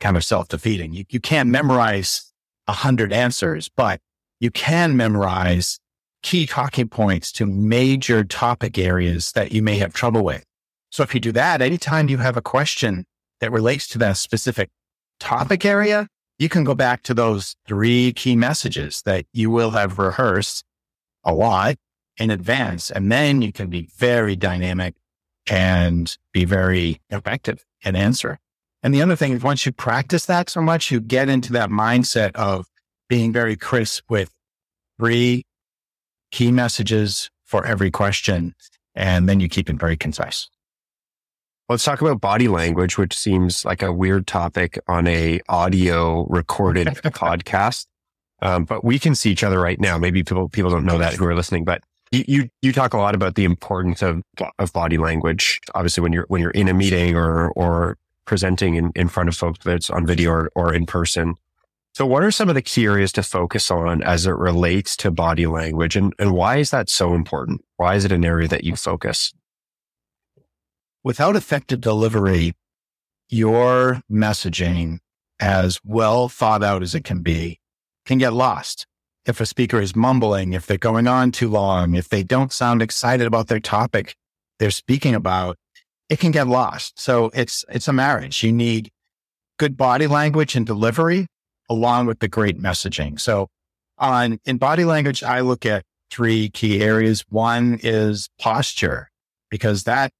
kind 0.00 0.16
of 0.16 0.24
self-defeating. 0.24 0.94
You, 0.94 1.04
you 1.10 1.20
can't 1.20 1.50
memorize 1.50 2.31
a 2.66 2.72
hundred 2.72 3.12
answers, 3.12 3.70
but 3.76 4.00
you 4.40 4.50
can 4.50 4.96
memorize 4.96 5.78
key 6.22 6.46
talking 6.46 6.88
points 6.88 7.32
to 7.32 7.46
major 7.46 8.24
topic 8.24 8.78
areas 8.78 9.32
that 9.32 9.52
you 9.52 9.62
may 9.62 9.76
have 9.78 9.92
trouble 9.92 10.24
with. 10.24 10.44
So 10.90 11.02
if 11.02 11.14
you 11.14 11.20
do 11.20 11.32
that, 11.32 11.62
anytime 11.62 12.08
you 12.08 12.18
have 12.18 12.36
a 12.36 12.42
question 12.42 13.06
that 13.40 13.50
relates 13.50 13.88
to 13.88 13.98
that 13.98 14.16
specific 14.16 14.70
topic 15.18 15.64
area, 15.64 16.06
you 16.38 16.48
can 16.48 16.64
go 16.64 16.74
back 16.74 17.02
to 17.04 17.14
those 17.14 17.56
three 17.66 18.12
key 18.12 18.36
messages 18.36 19.02
that 19.02 19.26
you 19.32 19.50
will 19.50 19.70
have 19.70 19.98
rehearsed 19.98 20.64
a 21.24 21.32
lot 21.32 21.76
in 22.18 22.30
advance. 22.30 22.90
And 22.90 23.10
then 23.10 23.42
you 23.42 23.52
can 23.52 23.68
be 23.68 23.88
very 23.96 24.36
dynamic 24.36 24.94
and 25.48 26.16
be 26.32 26.44
very 26.44 27.00
effective 27.10 27.64
and 27.84 27.96
answer. 27.96 28.38
And 28.82 28.92
the 28.92 29.02
other 29.02 29.16
thing 29.16 29.32
is 29.32 29.42
once 29.42 29.64
you 29.64 29.72
practice 29.72 30.26
that 30.26 30.50
so 30.50 30.60
much, 30.60 30.90
you 30.90 31.00
get 31.00 31.28
into 31.28 31.52
that 31.52 31.70
mindset 31.70 32.32
of 32.34 32.66
being 33.08 33.32
very 33.32 33.56
crisp 33.56 34.04
with 34.08 34.30
three 34.98 35.44
key 36.30 36.50
messages 36.50 37.30
for 37.44 37.64
every 37.64 37.90
question. 37.90 38.54
And 38.94 39.28
then 39.28 39.40
you 39.40 39.48
keep 39.48 39.70
it 39.70 39.76
very 39.76 39.96
concise. 39.96 40.48
Let's 41.68 41.84
talk 41.84 42.00
about 42.02 42.20
body 42.20 42.48
language, 42.48 42.98
which 42.98 43.16
seems 43.16 43.64
like 43.64 43.82
a 43.82 43.92
weird 43.92 44.26
topic 44.26 44.78
on 44.88 45.06
a 45.06 45.40
audio 45.48 46.26
recorded 46.26 46.86
podcast. 46.88 47.86
Um, 48.42 48.64
but 48.64 48.84
we 48.84 48.98
can 48.98 49.14
see 49.14 49.30
each 49.30 49.44
other 49.44 49.60
right 49.60 49.80
now. 49.80 49.96
Maybe 49.96 50.24
people 50.24 50.48
people 50.48 50.70
don't 50.70 50.84
know 50.84 50.98
that 50.98 51.14
who 51.14 51.24
are 51.26 51.34
listening, 51.34 51.64
but 51.64 51.82
you, 52.10 52.24
you, 52.26 52.48
you 52.60 52.72
talk 52.72 52.92
a 52.92 52.98
lot 52.98 53.14
about 53.14 53.36
the 53.36 53.44
importance 53.44 54.02
of, 54.02 54.22
of 54.58 54.72
body 54.72 54.98
language. 54.98 55.60
Obviously, 55.74 56.02
when 56.02 56.12
you're, 56.12 56.26
when 56.28 56.42
you're 56.42 56.50
in 56.50 56.68
a 56.68 56.74
meeting 56.74 57.16
or, 57.16 57.50
or 57.52 57.96
presenting 58.32 58.76
in, 58.76 58.90
in 58.96 59.08
front 59.08 59.28
of 59.28 59.36
folks, 59.36 59.62
whether 59.62 59.76
it's 59.76 59.90
on 59.90 60.06
video 60.06 60.30
or, 60.30 60.50
or 60.54 60.72
in 60.72 60.86
person. 60.86 61.34
So 61.92 62.06
what 62.06 62.24
are 62.24 62.30
some 62.30 62.48
of 62.48 62.54
the 62.54 62.62
key 62.62 62.86
areas 62.86 63.12
to 63.12 63.22
focus 63.22 63.70
on 63.70 64.02
as 64.02 64.24
it 64.24 64.30
relates 64.30 64.96
to 64.96 65.10
body 65.10 65.46
language 65.46 65.96
and, 65.96 66.14
and 66.18 66.32
why 66.32 66.56
is 66.56 66.70
that 66.70 66.88
so 66.88 67.12
important? 67.12 67.62
Why 67.76 67.94
is 67.94 68.06
it 68.06 68.10
an 68.10 68.24
area 68.24 68.48
that 68.48 68.64
you 68.64 68.74
focus? 68.74 69.34
Without 71.04 71.36
effective 71.36 71.82
delivery, 71.82 72.54
your 73.28 74.00
messaging 74.10 75.00
as 75.38 75.78
well 75.84 76.30
thought 76.30 76.64
out 76.64 76.82
as 76.82 76.94
it 76.94 77.04
can 77.04 77.20
be 77.20 77.60
can 78.06 78.16
get 78.16 78.32
lost 78.32 78.86
if 79.26 79.42
a 79.42 79.44
speaker 79.44 79.78
is 79.78 79.94
mumbling, 79.94 80.54
if 80.54 80.66
they're 80.66 80.78
going 80.78 81.06
on 81.06 81.32
too 81.32 81.50
long, 81.50 81.96
if 81.96 82.08
they 82.08 82.22
don't 82.22 82.50
sound 82.50 82.80
excited 82.80 83.26
about 83.26 83.48
their 83.48 83.60
topic 83.60 84.16
they're 84.58 84.70
speaking 84.70 85.14
about, 85.14 85.58
it 86.12 86.20
can 86.20 86.30
get 86.30 86.46
lost. 86.46 87.00
So 87.00 87.30
it's, 87.32 87.64
it's 87.70 87.88
a 87.88 87.92
marriage. 87.92 88.42
You 88.42 88.52
need 88.52 88.90
good 89.58 89.78
body 89.78 90.06
language 90.06 90.54
and 90.54 90.66
delivery 90.66 91.26
along 91.70 92.04
with 92.04 92.18
the 92.18 92.28
great 92.28 92.60
messaging. 92.60 93.18
So 93.18 93.48
on 93.96 94.38
in 94.44 94.58
body 94.58 94.84
language, 94.84 95.22
I 95.22 95.40
look 95.40 95.64
at 95.64 95.84
three 96.10 96.50
key 96.50 96.82
areas. 96.82 97.24
One 97.30 97.80
is 97.82 98.28
posture 98.38 99.08
because 99.50 99.84
that 99.84 100.12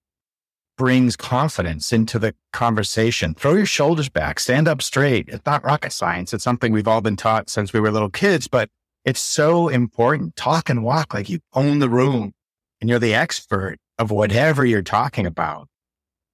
brings 0.78 1.14
confidence 1.14 1.92
into 1.92 2.18
the 2.18 2.34
conversation. 2.54 3.34
Throw 3.34 3.52
your 3.52 3.66
shoulders 3.66 4.08
back, 4.08 4.40
stand 4.40 4.68
up 4.68 4.80
straight. 4.80 5.28
It's 5.28 5.44
not 5.44 5.62
rocket 5.62 5.92
science. 5.92 6.32
It's 6.32 6.42
something 6.42 6.72
we've 6.72 6.88
all 6.88 7.02
been 7.02 7.16
taught 7.16 7.50
since 7.50 7.74
we 7.74 7.80
were 7.80 7.90
little 7.90 8.08
kids, 8.08 8.48
but 8.48 8.70
it's 9.04 9.20
so 9.20 9.68
important. 9.68 10.36
Talk 10.36 10.70
and 10.70 10.82
walk 10.82 11.12
like 11.12 11.28
you 11.28 11.40
own 11.52 11.80
the 11.80 11.90
room 11.90 12.32
and 12.80 12.88
you're 12.88 12.98
the 12.98 13.14
expert 13.14 13.76
of 13.98 14.10
whatever 14.10 14.64
you're 14.64 14.80
talking 14.80 15.26
about. 15.26 15.68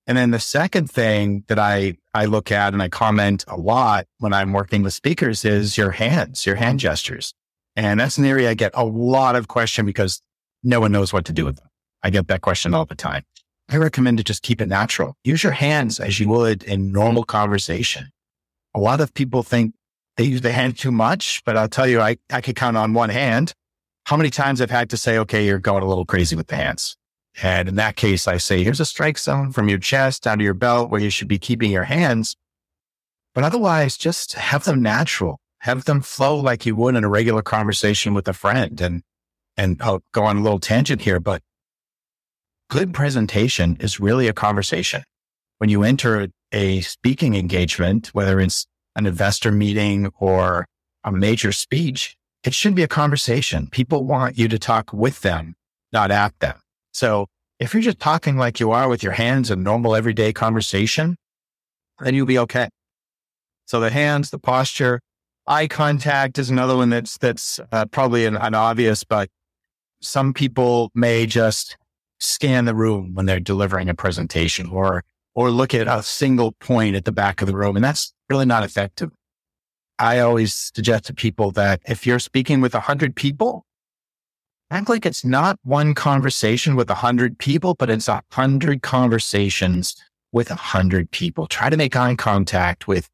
And 0.09 0.17
then 0.17 0.31
the 0.31 0.41
second 0.41 0.91
thing 0.91 1.45
that 1.49 1.59
I, 1.59 1.99
I 2.15 2.25
look 2.25 2.51
at 2.51 2.73
and 2.73 2.83
I 2.83 2.89
comment 2.89 3.45
a 3.47 3.59
lot 3.59 4.07
when 4.19 4.33
I'm 4.33 4.55
working 4.55 4.83
with 4.83 4.95
speakers 4.95 5.45
is 5.45 5.77
your 5.77 5.91
hands, 5.91 6.47
your 6.47 6.57
hand 6.57 6.81
gestures. 6.81 7.35
And 7.77 8.01
that's 8.01 8.17
an 8.17 8.25
area 8.25 8.49
I 8.49 8.55
get 8.55 8.73
a 8.75 8.87
lot 8.87 9.37
of 9.37 9.49
question 9.49 9.85
because 9.85 10.23
no 10.65 10.81
one 10.81 10.93
knows 10.93 11.13
what 11.13 11.27
to 11.27 11.33
do 11.35 11.45
with 11.45 11.57
them. 11.57 11.69
I 12.03 12.09
get 12.09 12.27
that 12.29 12.41
question 12.41 12.73
all 12.73 12.87
the 12.87 12.95
time. 12.95 13.23
I 13.69 13.77
recommend 13.77 14.17
to 14.17 14.25
just 14.25 14.43
keep 14.43 14.63
it 14.63 14.69
natural. 14.69 15.15
Use 15.25 15.43
your 15.43 15.53
hands 15.53 16.01
as 16.01 16.19
you 16.19 16.29
would 16.31 16.63
in 16.63 16.91
normal 16.91 17.25
conversation. 17.25 18.09
A 18.75 18.81
lot 18.81 19.03
of 19.03 19.13
people 19.13 19.43
think 19.43 19.75
they 20.17 20.25
use 20.25 20.41
the 20.41 20.53
hand 20.53 20.79
too 20.79 20.91
much, 20.91 21.43
but 21.45 21.57
I'll 21.57 21.69
tell 21.69 21.87
you, 21.87 22.01
I, 22.01 22.17
I 22.31 22.41
could 22.41 22.57
count 22.57 22.79
on 22.79 22.95
one 22.95 23.11
hand 23.11 23.53
how 24.07 24.17
many 24.17 24.31
times 24.31 24.63
I've 24.63 24.71
had 24.71 24.89
to 24.91 24.97
say, 24.97 25.19
okay, 25.19 25.45
you're 25.45 25.59
going 25.59 25.83
a 25.83 25.87
little 25.87 26.07
crazy 26.07 26.35
with 26.35 26.47
the 26.47 26.57
hands. 26.57 26.97
And 27.41 27.69
in 27.69 27.77
that 27.77 27.97
case, 27.97 28.27
I 28.27 28.39
say, 28.39 28.65
here's 28.65 28.81
a 28.81 28.85
strike 28.85 29.19
zone 29.19 29.53
from 29.53 29.69
your 29.69 29.79
chest 29.79 30.25
down 30.25 30.39
to 30.39 30.45
your 30.45 30.55
belt 30.55 30.91
where 30.91 31.01
you 31.01 31.11
should 31.11 31.29
be 31.29 31.39
keeping 31.39 31.71
your 31.71 31.85
hands. 31.85 32.37
But 33.35 33.45
otherwise, 33.45 33.97
just 33.97 34.33
have 34.33 34.65
them 34.65 34.83
natural, 34.83 35.39
have 35.61 35.85
them 35.85 36.01
flow 36.01 36.37
like 36.37 36.67
you 36.67 36.75
would 36.75 36.97
in 36.97 37.05
a 37.05 37.09
regular 37.09 37.43
conversation 37.43 38.13
with 38.13 38.27
a 38.27 38.33
friend. 38.33 38.81
And, 38.81 39.03
and 39.57 39.81
I'll 39.81 40.03
go 40.13 40.25
on 40.25 40.39
a 40.39 40.43
little 40.43 40.59
tangent 40.59 41.03
here, 41.03 41.21
but 41.21 41.43
good 42.71 42.93
presentation 42.93 43.77
is 43.79 44.01
really 44.01 44.27
a 44.27 44.33
conversation. 44.33 45.05
When 45.59 45.71
you 45.71 45.85
enter 45.85 46.29
a 46.51 46.81
speaking 46.81 47.35
engagement, 47.37 48.09
whether 48.09 48.41
it's 48.41 48.67
an 48.97 49.07
investor 49.07 49.53
meeting 49.53 50.11
or 50.19 50.67
a 51.05 51.13
major 51.13 51.53
speech, 51.53 52.17
it 52.43 52.55
should 52.55 52.75
be 52.75 52.83
a 52.83 52.89
conversation. 52.89 53.69
People 53.71 54.05
want 54.05 54.39
you 54.39 54.49
to 54.49 54.59
talk 54.59 54.93
with 54.93 55.21
them, 55.21 55.55
not 55.93 56.11
at 56.11 56.39
them. 56.41 56.59
So 56.99 57.29
if 57.61 57.75
you're 57.75 57.83
just 57.83 58.01
talking 58.01 58.37
like 58.39 58.59
you 58.59 58.73
are 58.73 58.89
with 58.89 59.05
your 59.05 59.13
hands 59.13 59.53
in 59.53 59.63
normal 59.63 59.95
everyday 59.95 60.33
conversation, 60.33 61.17
then 62.01 62.13
you'll 62.15 62.27
be 62.27 62.41
okay. 62.41 62.69
So 63.67 63.79
the 63.79 63.91
hands, 63.91 64.31
the 64.31 64.39
posture, 64.41 65.01
eye 65.47 65.69
contact 65.69 66.39
is 66.39 66.51
another 66.51 66.77
one 66.77 66.91
that's 66.91 67.17
that's 67.17 67.61
uh, 67.71 67.87
probably 67.87 68.27
an, 68.27 68.37
an 68.37 68.55
obvious, 68.55 69.05
but 69.05 69.29
some 70.01 70.35
people 70.35 70.91
may 70.93 71.25
just 71.25 71.77
scan 72.19 72.65
the 72.65 72.75
room 72.75 73.15
when 73.15 73.27
they're 73.27 73.39
delivering 73.39 73.89
a 73.89 73.95
presentation 73.95 74.69
or 74.71 75.05
or 75.37 75.53
look 75.53 75.75
at 75.75 75.87
a 75.87 76.03
single 76.03 76.51
point 76.59 76.97
at 76.97 77.05
the 77.05 77.13
back 77.13 77.41
of 77.41 77.47
the 77.47 77.55
room, 77.55 77.77
and 77.77 77.85
that's 77.85 78.13
really 78.29 78.47
not 78.47 78.65
effective. 78.65 79.11
I 80.01 80.19
always 80.19 80.73
suggest 80.75 81.05
to 81.05 81.15
people 81.15 81.53
that 81.53 81.81
if 81.87 82.09
you're 82.09 82.19
speaking 82.19 82.61
with 82.61 82.75
a 82.75 82.81
hundred 82.81 83.15
people, 83.15 83.68
act 84.71 84.89
like 84.89 85.07
it's 85.07 85.25
not 85.25 85.59
one 85.63 85.95
conversation 85.95 86.77
with 86.77 86.91
a 86.91 86.95
hundred 86.95 87.39
people, 87.39 87.75
but 87.75 87.91
it's 87.91 88.09
a 88.09 88.23
hundred 88.33 88.83
conversations 88.83 89.97
with 90.33 90.51
a 90.51 90.57
hundred 90.57 91.11
people. 91.11 91.47
Try 91.47 91.71
to 91.71 91.77
make 91.77 91.97
eye 91.97 92.15
contact 92.15 92.87
with 92.87 93.09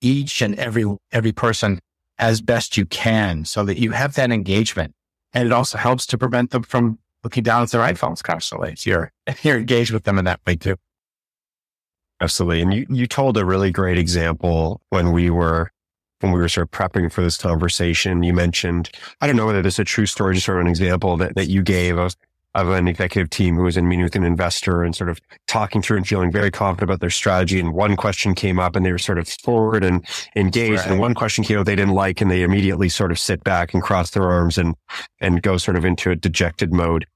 each 0.00 0.40
and 0.40 0.58
every, 0.58 0.84
every 1.12 1.32
person 1.32 1.80
as 2.18 2.40
best 2.40 2.76
you 2.76 2.86
can 2.86 3.44
so 3.44 3.64
that 3.64 3.78
you 3.78 3.90
have 3.92 4.14
that 4.14 4.30
engagement. 4.30 4.94
And 5.32 5.46
it 5.46 5.52
also 5.52 5.78
helps 5.78 6.06
to 6.06 6.18
prevent 6.18 6.50
them 6.50 6.62
from 6.62 6.98
looking 7.24 7.42
down 7.42 7.62
at 7.62 7.70
their 7.70 7.82
iPhones 7.82 8.22
constantly. 8.22 8.76
So 8.76 8.90
you're, 8.90 9.12
you're 9.42 9.58
engaged 9.58 9.92
with 9.92 10.04
them 10.04 10.18
in 10.18 10.24
that 10.26 10.40
way 10.46 10.56
too. 10.56 10.76
Absolutely. 12.20 12.60
And 12.62 12.74
you, 12.74 12.86
you 12.90 13.06
told 13.06 13.36
a 13.36 13.44
really 13.44 13.70
great 13.70 13.98
example 13.98 14.80
when 14.90 15.12
we 15.12 15.30
were 15.30 15.72
when 16.20 16.32
we 16.32 16.38
were 16.38 16.48
sort 16.48 16.66
of 16.66 16.70
prepping 16.70 17.10
for 17.10 17.22
this 17.22 17.36
conversation, 17.36 18.22
you 18.22 18.32
mentioned, 18.32 18.90
I 19.20 19.26
don't 19.26 19.36
know 19.36 19.46
whether 19.46 19.62
this 19.62 19.74
is 19.74 19.80
a 19.80 19.84
true 19.84 20.06
story, 20.06 20.34
just 20.34 20.46
sort 20.46 20.58
of 20.58 20.62
an 20.62 20.68
example 20.68 21.16
that, 21.16 21.34
that 21.34 21.48
you 21.48 21.62
gave 21.62 21.98
of, 21.98 22.14
of 22.54 22.68
an 22.68 22.88
executive 22.88 23.30
team 23.30 23.56
who 23.56 23.62
was 23.62 23.76
in 23.76 23.88
meeting 23.88 24.02
with 24.02 24.16
an 24.16 24.24
investor 24.24 24.82
and 24.82 24.94
sort 24.94 25.08
of 25.08 25.20
talking 25.46 25.80
through 25.80 25.96
and 25.96 26.06
feeling 26.06 26.32
very 26.32 26.50
confident 26.50 26.90
about 26.90 27.00
their 27.00 27.10
strategy. 27.10 27.60
And 27.60 27.72
one 27.72 27.96
question 27.96 28.34
came 28.34 28.58
up 28.58 28.76
and 28.76 28.84
they 28.84 28.92
were 28.92 28.98
sort 28.98 29.18
of 29.18 29.28
forward 29.28 29.84
and 29.84 30.04
engaged. 30.34 30.80
Right. 30.80 30.90
And 30.90 31.00
one 31.00 31.14
question 31.14 31.44
came 31.44 31.58
up 31.58 31.66
they 31.66 31.76
didn't 31.76 31.94
like 31.94 32.20
and 32.20 32.30
they 32.30 32.42
immediately 32.42 32.88
sort 32.88 33.12
of 33.12 33.18
sit 33.18 33.44
back 33.44 33.72
and 33.72 33.82
cross 33.82 34.10
their 34.10 34.28
arms 34.30 34.58
and, 34.58 34.74
and 35.20 35.42
go 35.42 35.56
sort 35.56 35.76
of 35.76 35.84
into 35.84 36.10
a 36.10 36.16
dejected 36.16 36.72
mode. 36.72 37.06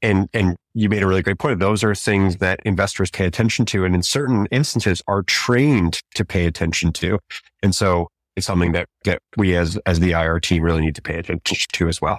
And, 0.00 0.28
and 0.32 0.56
you 0.74 0.88
made 0.88 1.02
a 1.02 1.08
really 1.08 1.22
great 1.22 1.40
point. 1.40 1.58
Those 1.58 1.82
are 1.82 1.92
things 1.92 2.36
that 2.36 2.60
investors 2.64 3.10
pay 3.10 3.26
attention 3.26 3.66
to 3.66 3.84
and 3.84 3.96
in 3.96 4.04
certain 4.04 4.46
instances 4.52 5.02
are 5.08 5.24
trained 5.24 6.00
to 6.14 6.24
pay 6.24 6.46
attention 6.46 6.92
to. 6.92 7.18
And 7.64 7.74
so 7.74 8.06
is 8.38 8.46
something 8.46 8.72
that, 8.72 8.88
that 9.04 9.20
we 9.36 9.56
as, 9.56 9.76
as 9.86 10.00
the 10.00 10.12
IR 10.12 10.40
team 10.40 10.62
really 10.62 10.80
need 10.80 10.94
to 10.94 11.02
pay 11.02 11.18
attention 11.18 11.68
to 11.72 11.88
as 11.88 12.00
well. 12.00 12.18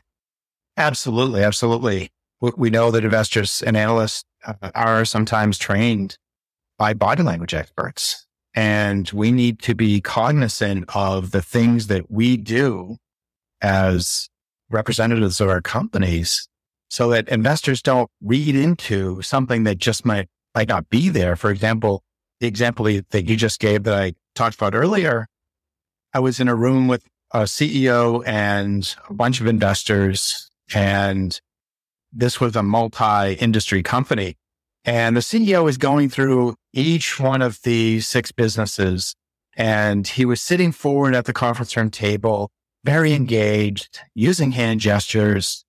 Absolutely. 0.78 1.44
Absolutely. 1.44 2.10
We 2.40 2.70
know 2.70 2.92
that 2.92 3.04
investors 3.04 3.62
and 3.62 3.76
analysts 3.76 4.24
uh, 4.46 4.72
are 4.74 5.04
sometimes 5.04 5.58
trained 5.58 6.18
by 6.78 6.94
body 6.94 7.24
language 7.24 7.54
experts. 7.54 8.26
And 8.56 9.10
we 9.12 9.32
need 9.32 9.60
to 9.64 9.76
be 9.76 10.02
cognizant 10.02 10.86
of 10.96 11.32
the 11.32 11.42
things 11.42 11.88
that 11.88 12.10
we 12.10 12.38
do 12.38 12.98
as 13.62 14.30
representatives 14.70 15.42
of 15.42 15.50
our 15.50 15.62
companies 15.62 16.48
so 16.90 17.10
that 17.10 17.28
investors 17.30 17.82
don't 17.82 18.10
read 18.22 18.56
into 18.56 19.22
something 19.22 19.64
that 19.66 19.78
just 19.78 20.06
might, 20.06 20.28
might 20.56 20.70
not 20.70 20.90
be 20.90 21.10
there. 21.10 21.36
For 21.36 21.52
example, 21.52 22.04
the 22.40 22.48
example 22.48 22.86
that 22.86 23.28
you 23.28 23.36
just 23.36 23.60
gave 23.60 23.84
that 23.84 23.94
I 23.94 24.14
talked 24.34 24.56
about 24.56 24.74
earlier, 24.74 25.28
I 26.14 26.20
was 26.20 26.40
in 26.40 26.48
a 26.48 26.56
room 26.56 26.88
with 26.88 27.06
a 27.32 27.44
CEO 27.44 28.24
and 28.26 28.96
a 29.08 29.14
bunch 29.14 29.42
of 29.42 29.48
investors, 29.48 30.50
and 30.74 31.40
this 32.12 32.40
was 32.42 32.56
a 32.56 32.64
multi 32.64 33.34
industry 33.34 33.84
company. 33.84 34.36
And 34.86 35.16
the 35.16 35.22
CEO 35.22 35.64
was 35.64 35.78
going 35.78 36.10
through 36.10 36.56
each 36.74 37.20
one 37.20 37.44
of 37.44 37.62
the 37.62 38.00
six 38.00 38.32
businesses, 38.32 39.16
and 39.56 40.08
he 40.08 40.26
was 40.26 40.42
sitting 40.42 40.72
forward 40.72 41.14
at 41.14 41.26
the 41.26 41.34
conference 41.34 41.78
room 41.78 41.92
table, 41.92 42.50
very 42.84 43.14
engaged, 43.14 44.00
using 44.16 44.54
hand 44.54 44.80
gestures. 44.80 45.64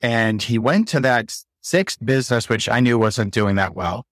And 0.00 0.42
he 0.42 0.58
went 0.58 0.88
to 0.88 1.00
that 1.00 1.36
sixth 1.60 2.04
business, 2.04 2.48
which 2.48 2.68
I 2.68 2.80
knew 2.80 2.98
wasn't 2.98 3.34
doing 3.34 3.56
that 3.56 3.74
well. 3.74 4.06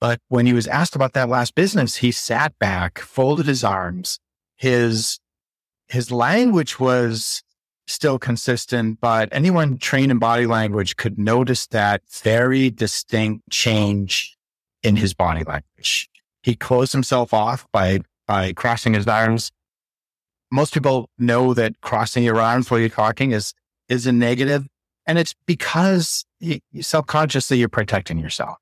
But 0.00 0.20
when 0.28 0.46
he 0.46 0.52
was 0.52 0.68
asked 0.68 0.94
about 0.94 1.14
that 1.14 1.28
last 1.28 1.54
business, 1.54 1.96
he 1.96 2.12
sat 2.12 2.56
back, 2.58 3.00
folded 3.00 3.46
his 3.46 3.64
arms. 3.64 4.20
His 4.56 5.18
his 5.94 6.10
language 6.10 6.80
was 6.80 7.42
still 7.86 8.18
consistent, 8.18 9.00
but 9.00 9.28
anyone 9.30 9.78
trained 9.78 10.10
in 10.10 10.18
body 10.18 10.44
language 10.44 10.96
could 10.96 11.18
notice 11.18 11.68
that 11.68 12.02
very 12.10 12.68
distinct 12.68 13.48
change 13.48 14.36
in 14.82 14.96
his 14.96 15.14
body 15.14 15.44
language. 15.44 16.08
He 16.42 16.56
closed 16.56 16.92
himself 16.92 17.32
off 17.32 17.66
by, 17.72 18.00
by 18.26 18.52
crossing 18.54 18.94
his 18.94 19.06
arms. 19.06 19.52
Most 20.50 20.74
people 20.74 21.08
know 21.16 21.54
that 21.54 21.80
crossing 21.80 22.24
your 22.24 22.40
arms 22.40 22.70
while 22.70 22.80
you're 22.80 22.88
talking 22.88 23.30
is, 23.30 23.54
is 23.88 24.04
a 24.04 24.12
negative, 24.12 24.66
And 25.06 25.16
it's 25.16 25.34
because 25.46 26.24
you, 26.40 26.58
subconsciously 26.80 27.58
you're 27.58 27.68
protecting 27.68 28.18
yourself. 28.18 28.56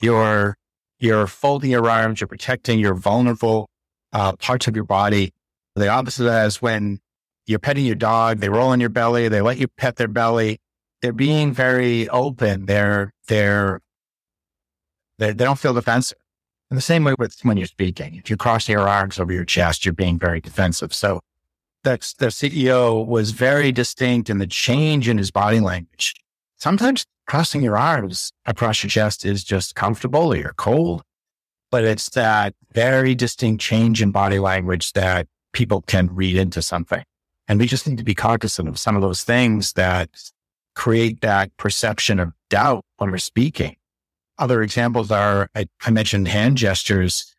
You're, 0.00 0.56
you're 1.00 1.26
folding 1.26 1.72
your 1.72 1.90
arms. 1.90 2.20
You're 2.20 2.28
protecting 2.28 2.78
your 2.78 2.94
vulnerable 2.94 3.68
uh, 4.12 4.36
parts 4.36 4.68
of 4.68 4.76
your 4.76 4.84
body. 4.84 5.32
The 5.78 5.88
opposite 5.88 6.24
of 6.24 6.32
that 6.32 6.46
is 6.46 6.60
when 6.60 7.00
you're 7.46 7.58
petting 7.58 7.86
your 7.86 7.94
dog, 7.94 8.40
they 8.40 8.48
roll 8.48 8.68
on 8.70 8.80
your 8.80 8.90
belly, 8.90 9.28
they 9.28 9.40
let 9.40 9.58
you 9.58 9.68
pet 9.68 9.96
their 9.96 10.08
belly. 10.08 10.60
They're 11.00 11.12
being 11.12 11.52
very 11.52 12.08
open. 12.08 12.66
They're, 12.66 13.12
they're, 13.28 13.80
they're 15.18 15.32
they 15.32 15.44
don't 15.44 15.58
feel 15.58 15.74
defensive. 15.74 16.18
In 16.70 16.74
the 16.74 16.82
same 16.82 17.04
way 17.04 17.14
with 17.18 17.38
when 17.44 17.56
you're 17.56 17.66
speaking, 17.66 18.16
if 18.16 18.28
you 18.28 18.36
cross 18.36 18.68
your 18.68 18.86
arms 18.86 19.18
over 19.18 19.32
your 19.32 19.44
chest, 19.44 19.86
you're 19.86 19.94
being 19.94 20.18
very 20.18 20.40
defensive. 20.40 20.92
So 20.92 21.20
that's 21.82 22.12
the 22.14 22.26
CEO 22.26 23.06
was 23.06 23.30
very 23.30 23.72
distinct 23.72 24.28
in 24.28 24.38
the 24.38 24.46
change 24.46 25.08
in 25.08 25.16
his 25.16 25.30
body 25.30 25.60
language. 25.60 26.14
Sometimes 26.56 27.06
crossing 27.26 27.62
your 27.62 27.78
arms 27.78 28.32
across 28.44 28.82
your 28.82 28.90
chest 28.90 29.24
is 29.24 29.44
just 29.44 29.74
comfortable 29.74 30.32
or 30.32 30.36
you're 30.36 30.52
cold, 30.54 31.02
but 31.70 31.84
it's 31.84 32.10
that 32.10 32.54
very 32.72 33.14
distinct 33.14 33.62
change 33.62 34.02
in 34.02 34.10
body 34.10 34.38
language 34.38 34.92
that 34.92 35.26
people 35.52 35.82
can 35.82 36.14
read 36.14 36.36
into 36.36 36.62
something. 36.62 37.02
And 37.48 37.58
we 37.58 37.66
just 37.66 37.88
need 37.88 37.98
to 37.98 38.04
be 38.04 38.14
cognizant 38.14 38.68
of 38.68 38.78
some 38.78 38.94
of 38.94 39.02
those 39.02 39.24
things 39.24 39.72
that 39.72 40.10
create 40.74 41.22
that 41.22 41.56
perception 41.56 42.20
of 42.20 42.32
doubt 42.50 42.84
when 42.98 43.10
we're 43.10 43.18
speaking. 43.18 43.76
Other 44.38 44.62
examples 44.62 45.10
are, 45.10 45.48
I, 45.54 45.66
I 45.84 45.90
mentioned 45.90 46.28
hand 46.28 46.58
gestures, 46.58 47.34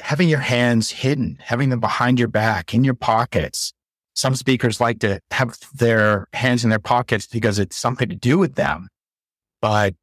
having 0.00 0.28
your 0.28 0.40
hands 0.40 0.90
hidden, 0.90 1.38
having 1.40 1.68
them 1.68 1.78
behind 1.78 2.18
your 2.18 2.28
back, 2.28 2.74
in 2.74 2.82
your 2.82 2.94
pockets. 2.94 3.72
Some 4.16 4.34
speakers 4.34 4.80
like 4.80 5.00
to 5.00 5.20
have 5.30 5.58
their 5.74 6.26
hands 6.32 6.64
in 6.64 6.70
their 6.70 6.78
pockets 6.78 7.26
because 7.26 7.58
it's 7.58 7.76
something 7.76 8.08
to 8.08 8.16
do 8.16 8.38
with 8.38 8.54
them. 8.54 8.88
But 9.60 9.94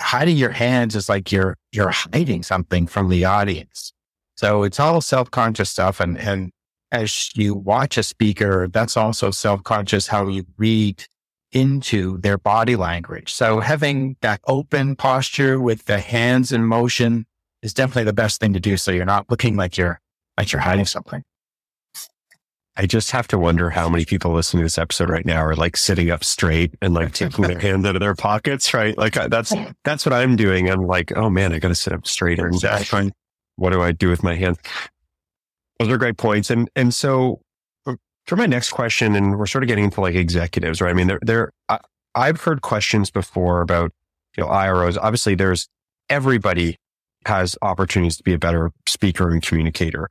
hiding 0.00 0.36
your 0.36 0.50
hands 0.50 0.96
is 0.96 1.08
like 1.08 1.30
you're, 1.30 1.56
you're 1.72 1.90
hiding 1.90 2.42
something 2.42 2.86
from 2.86 3.08
the 3.08 3.24
audience. 3.24 3.92
So 4.36 4.62
it's 4.62 4.80
all 4.80 5.00
self-conscious 5.00 5.70
stuff. 5.70 6.00
And, 6.00 6.18
and 6.18 6.50
as 6.90 7.30
you 7.34 7.54
watch 7.54 7.98
a 7.98 8.02
speaker, 8.02 8.68
that's 8.68 8.96
also 8.96 9.30
self-conscious 9.30 10.06
how 10.06 10.28
you 10.28 10.46
read 10.56 11.04
into 11.52 12.18
their 12.18 12.38
body 12.38 12.76
language. 12.76 13.32
So 13.32 13.60
having 13.60 14.16
that 14.20 14.40
open 14.46 14.96
posture 14.96 15.60
with 15.60 15.86
the 15.86 15.98
hands 15.98 16.52
in 16.52 16.64
motion 16.64 17.26
is 17.62 17.74
definitely 17.74 18.04
the 18.04 18.12
best 18.12 18.40
thing 18.40 18.52
to 18.52 18.60
do. 18.60 18.76
So 18.76 18.90
you're 18.90 19.04
not 19.04 19.30
looking 19.30 19.56
like 19.56 19.76
you're, 19.76 20.00
like 20.36 20.52
you're 20.52 20.60
hiding 20.60 20.84
something. 20.84 21.22
I 22.76 22.86
just 22.86 23.10
have 23.10 23.26
to 23.28 23.38
wonder 23.38 23.70
how 23.70 23.88
many 23.88 24.04
people 24.04 24.32
listening 24.32 24.60
to 24.60 24.66
this 24.66 24.78
episode 24.78 25.10
right 25.10 25.26
now 25.26 25.42
are 25.42 25.56
like 25.56 25.76
sitting 25.76 26.10
up 26.10 26.22
straight 26.22 26.74
and 26.80 26.94
like 26.94 27.12
taking 27.12 27.44
their 27.44 27.58
hands 27.60 27.84
out 27.84 27.96
of 27.96 28.00
their 28.00 28.14
pockets, 28.14 28.72
right? 28.72 28.96
Like 28.96 29.14
that's, 29.14 29.52
that's 29.84 30.06
what 30.06 30.12
I'm 30.12 30.36
doing. 30.36 30.70
I'm 30.70 30.86
like, 30.86 31.16
oh 31.16 31.28
man, 31.28 31.52
I 31.52 31.58
got 31.58 31.68
to 31.68 31.74
sit 31.74 31.92
up 31.92 32.06
straight. 32.06 32.38
And 32.38 32.54
exactly. 32.54 33.10
what 33.56 33.72
do 33.72 33.82
I 33.82 33.90
do 33.90 34.08
with 34.08 34.22
my 34.22 34.36
hands? 34.36 34.58
Those 35.78 35.88
are 35.88 35.98
great 35.98 36.16
points. 36.16 36.50
And, 36.50 36.70
and 36.74 36.92
so 36.92 37.40
uh, 37.86 37.94
for 38.26 38.36
my 38.36 38.46
next 38.46 38.70
question, 38.70 39.14
and 39.14 39.38
we're 39.38 39.46
sort 39.46 39.64
of 39.64 39.68
getting 39.68 39.84
into 39.84 40.00
like 40.00 40.14
executives, 40.14 40.80
right? 40.80 40.90
I 40.90 40.94
mean, 40.94 41.06
there, 41.06 41.20
there, 41.22 41.52
I've 42.14 42.40
heard 42.40 42.62
questions 42.62 43.10
before 43.10 43.60
about, 43.60 43.92
you 44.36 44.42
know, 44.42 44.50
IROs. 44.50 44.98
Obviously 45.00 45.34
there's 45.34 45.68
everybody 46.10 46.76
has 47.26 47.56
opportunities 47.62 48.16
to 48.16 48.22
be 48.22 48.32
a 48.32 48.38
better 48.38 48.70
speaker 48.86 49.30
and 49.30 49.42
communicator. 49.42 50.08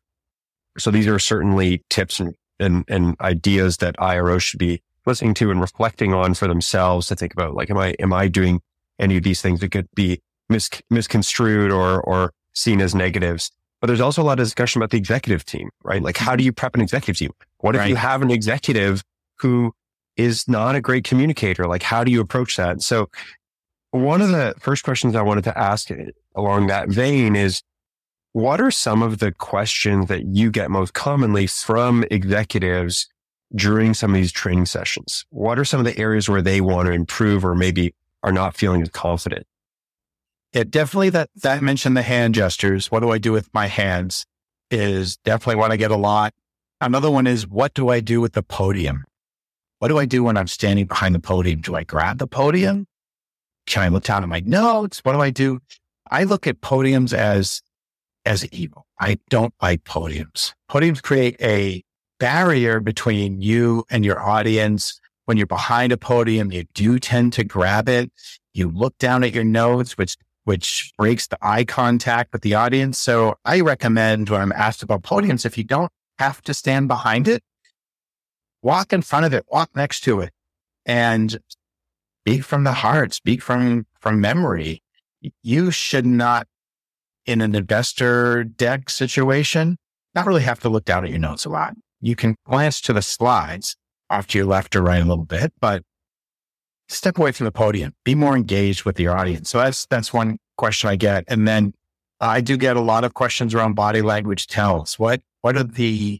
So 0.77 0.91
these 0.91 1.07
are 1.07 1.19
certainly 1.19 1.83
tips 1.89 2.19
and 2.19 2.35
and, 2.59 2.83
and 2.87 3.15
ideas 3.21 3.77
that 3.77 3.95
IROs 3.97 4.41
should 4.41 4.59
be 4.59 4.81
listening 5.05 5.33
to 5.35 5.51
and 5.51 5.61
reflecting 5.61 6.13
on 6.13 6.33
for 6.33 6.47
themselves 6.47 7.07
to 7.07 7.15
think 7.15 7.33
about 7.33 7.53
like, 7.53 7.69
am 7.69 7.77
I, 7.77 7.95
am 7.99 8.13
I 8.13 8.27
doing 8.27 8.61
any 8.99 9.17
of 9.17 9.23
these 9.23 9.41
things 9.41 9.59
that 9.61 9.71
could 9.71 9.87
be 9.95 10.21
mis- 10.49 10.69
misconstrued 10.89 11.71
or, 11.71 12.01
or 12.01 12.33
seen 12.53 12.81
as 12.81 12.95
negatives? 12.95 13.51
But 13.79 13.87
there's 13.87 14.01
also 14.01 14.21
a 14.21 14.25
lot 14.25 14.39
of 14.39 14.45
discussion 14.45 14.81
about 14.81 14.89
the 14.89 14.97
executive 14.97 15.45
team, 15.45 15.69
right? 15.83 16.01
Like, 16.01 16.17
how 16.17 16.35
do 16.35 16.41
mm-hmm. 16.41 16.47
you 16.47 16.53
prep 16.53 16.75
an 16.75 16.81
executive 16.81 17.17
team? 17.17 17.31
What 17.59 17.75
if 17.75 17.79
right. 17.79 17.89
you 17.89 17.95
have 17.95 18.21
an 18.21 18.31
executive 18.31 19.03
who 19.39 19.73
is 20.15 20.47
not 20.47 20.75
a 20.75 20.81
great 20.81 21.03
communicator? 21.03 21.67
Like, 21.67 21.83
how 21.83 22.03
do 22.03 22.11
you 22.11 22.19
approach 22.19 22.57
that? 22.57 22.81
So 22.81 23.09
one 23.91 24.21
of 24.21 24.29
the 24.29 24.55
first 24.59 24.83
questions 24.83 25.15
I 25.15 25.21
wanted 25.21 25.43
to 25.45 25.57
ask 25.57 25.91
eh, 25.91 26.11
along 26.35 26.67
that 26.67 26.89
vein 26.89 27.35
is, 27.35 27.61
what 28.33 28.61
are 28.61 28.71
some 28.71 29.01
of 29.01 29.19
the 29.19 29.31
questions 29.31 30.07
that 30.07 30.25
you 30.25 30.51
get 30.51 30.69
most 30.69 30.93
commonly 30.93 31.47
from 31.47 32.03
executives 32.11 33.07
during 33.55 33.93
some 33.93 34.11
of 34.11 34.15
these 34.15 34.31
training 34.31 34.65
sessions? 34.65 35.25
What 35.29 35.57
are 35.57 35.65
some 35.65 35.79
of 35.79 35.85
the 35.85 35.97
areas 35.97 36.29
where 36.29 36.41
they 36.41 36.61
want 36.61 36.87
to 36.87 36.93
improve 36.93 37.45
or 37.45 37.55
maybe 37.55 37.95
are 38.23 38.31
not 38.31 38.55
feeling 38.55 38.81
as 38.81 38.89
confident? 38.89 39.47
Yeah, 40.53 40.63
definitely 40.63 41.09
that, 41.11 41.29
that 41.43 41.61
mentioned 41.61 41.97
the 41.97 42.01
hand 42.01 42.35
gestures. 42.35 42.89
What 42.89 43.01
do 43.01 43.11
I 43.11 43.17
do 43.17 43.31
with 43.31 43.53
my 43.53 43.67
hands 43.67 44.25
is 44.71 45.17
definitely 45.17 45.55
what 45.55 45.71
I 45.71 45.77
get 45.77 45.91
a 45.91 45.97
lot. 45.97 46.33
Another 46.79 47.09
one 47.09 47.27
is 47.27 47.47
what 47.47 47.73
do 47.73 47.89
I 47.89 47.99
do 47.99 48.21
with 48.21 48.33
the 48.33 48.43
podium? 48.43 49.03
What 49.79 49.89
do 49.89 49.97
I 49.97 50.05
do 50.05 50.23
when 50.23 50.37
I'm 50.37 50.47
standing 50.47 50.85
behind 50.85 51.13
the 51.15 51.19
podium? 51.19 51.61
Do 51.61 51.75
I 51.75 51.83
grab 51.83 52.17
the 52.17 52.27
podium? 52.27 52.87
Can 53.65 53.83
I 53.83 53.89
look 53.89 54.03
down 54.03 54.23
at 54.23 54.29
my 54.29 54.39
notes? 54.39 54.99
What 55.03 55.13
do 55.13 55.21
I 55.21 55.29
do? 55.29 55.59
I 56.09 56.23
look 56.23 56.47
at 56.47 56.61
podiums 56.61 57.13
as 57.13 57.61
as 58.25 58.45
evil. 58.47 58.85
I 58.99 59.19
don't 59.29 59.53
like 59.61 59.83
podiums. 59.83 60.53
Podiums 60.69 61.01
create 61.01 61.37
a 61.41 61.83
barrier 62.19 62.79
between 62.79 63.41
you 63.41 63.85
and 63.89 64.03
your 64.03 64.19
audience. 64.19 64.99
When 65.25 65.37
you're 65.37 65.45
behind 65.45 65.91
a 65.91 65.97
podium, 65.97 66.51
you 66.51 66.65
do 66.73 66.99
tend 66.99 67.33
to 67.33 67.43
grab 67.43 67.87
it. 67.87 68.11
You 68.53 68.69
look 68.69 68.97
down 68.97 69.23
at 69.23 69.33
your 69.33 69.43
notes, 69.43 69.97
which 69.97 70.17
which 70.47 70.93
breaks 70.97 71.27
the 71.27 71.37
eye 71.41 71.65
contact 71.65 72.31
with 72.31 72.41
the 72.41 72.53
audience. 72.53 72.97
So 72.97 73.35
I 73.43 73.59
recommend 73.59 74.29
when 74.29 74.39
I'm 74.39 74.53
asked 74.53 74.81
about 74.81 75.01
podiums, 75.03 75.45
if 75.45 75.57
you 75.57 75.65
don't 75.65 75.91
have 76.19 76.41
to 76.43 76.53
stand 76.53 76.87
behind 76.87 77.27
it, 77.27 77.43
walk 78.61 78.93
in 78.93 79.01
front 79.01 79.25
of 79.25 79.33
it, 79.33 79.43
walk 79.51 79.71
next 79.75 80.05
to 80.05 80.21
it 80.21 80.31
and 80.85 81.37
speak 82.23 82.45
from 82.45 82.63
the 82.63 82.71
heart, 82.71 83.13
speak 83.13 83.41
from, 83.41 83.87
from 83.99 84.21
memory. 84.21 84.81
You 85.43 85.69
should 85.69 86.05
not 86.05 86.47
in 87.25 87.41
an 87.41 87.53
investor 87.53 88.45
deck 88.45 88.89
situation, 88.89 89.75
not 90.15 90.27
really 90.27 90.43
have 90.43 90.61
to 90.61 90.69
look 90.69 90.85
down 90.85 91.03
at 91.03 91.09
your 91.09 91.19
notes 91.19 91.43
a 91.43 91.49
lot. 91.49 91.73
You 91.99 92.15
can 92.15 92.37
glance 92.45 92.79
to 92.81 92.93
the 92.93 93.01
slides 93.01 93.75
off 94.09 94.27
to 94.27 94.37
your 94.37 94.47
left 94.47 94.77
or 94.77 94.81
right 94.81 95.01
a 95.01 95.05
little 95.05 95.25
bit, 95.25 95.51
but 95.59 95.83
step 96.89 97.17
away 97.17 97.31
from 97.31 97.45
the 97.45 97.51
podium, 97.51 97.93
be 98.03 98.15
more 98.15 98.35
engaged 98.35 98.85
with 98.85 98.99
your 98.99 99.17
audience. 99.17 99.49
So 99.49 99.59
that's, 99.59 99.85
that's 99.87 100.13
one 100.13 100.37
question 100.57 100.89
I 100.89 100.95
get. 100.95 101.25
And 101.27 101.47
then 101.47 101.73
I 102.19 102.41
do 102.41 102.57
get 102.57 102.77
a 102.77 102.81
lot 102.81 103.03
of 103.03 103.13
questions 103.13 103.53
around 103.53 103.73
body 103.75 104.01
language 104.01 104.47
tells. 104.47 104.97
What, 104.97 105.21
what 105.41 105.55
are 105.55 105.63
the 105.63 106.19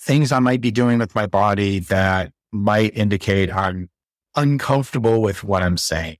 things 0.00 0.32
I 0.32 0.38
might 0.38 0.60
be 0.60 0.70
doing 0.70 0.98
with 0.98 1.14
my 1.14 1.26
body 1.26 1.80
that 1.80 2.32
might 2.52 2.96
indicate 2.96 3.52
I'm 3.52 3.90
uncomfortable 4.34 5.20
with 5.20 5.44
what 5.44 5.62
I'm 5.62 5.76
saying? 5.76 6.16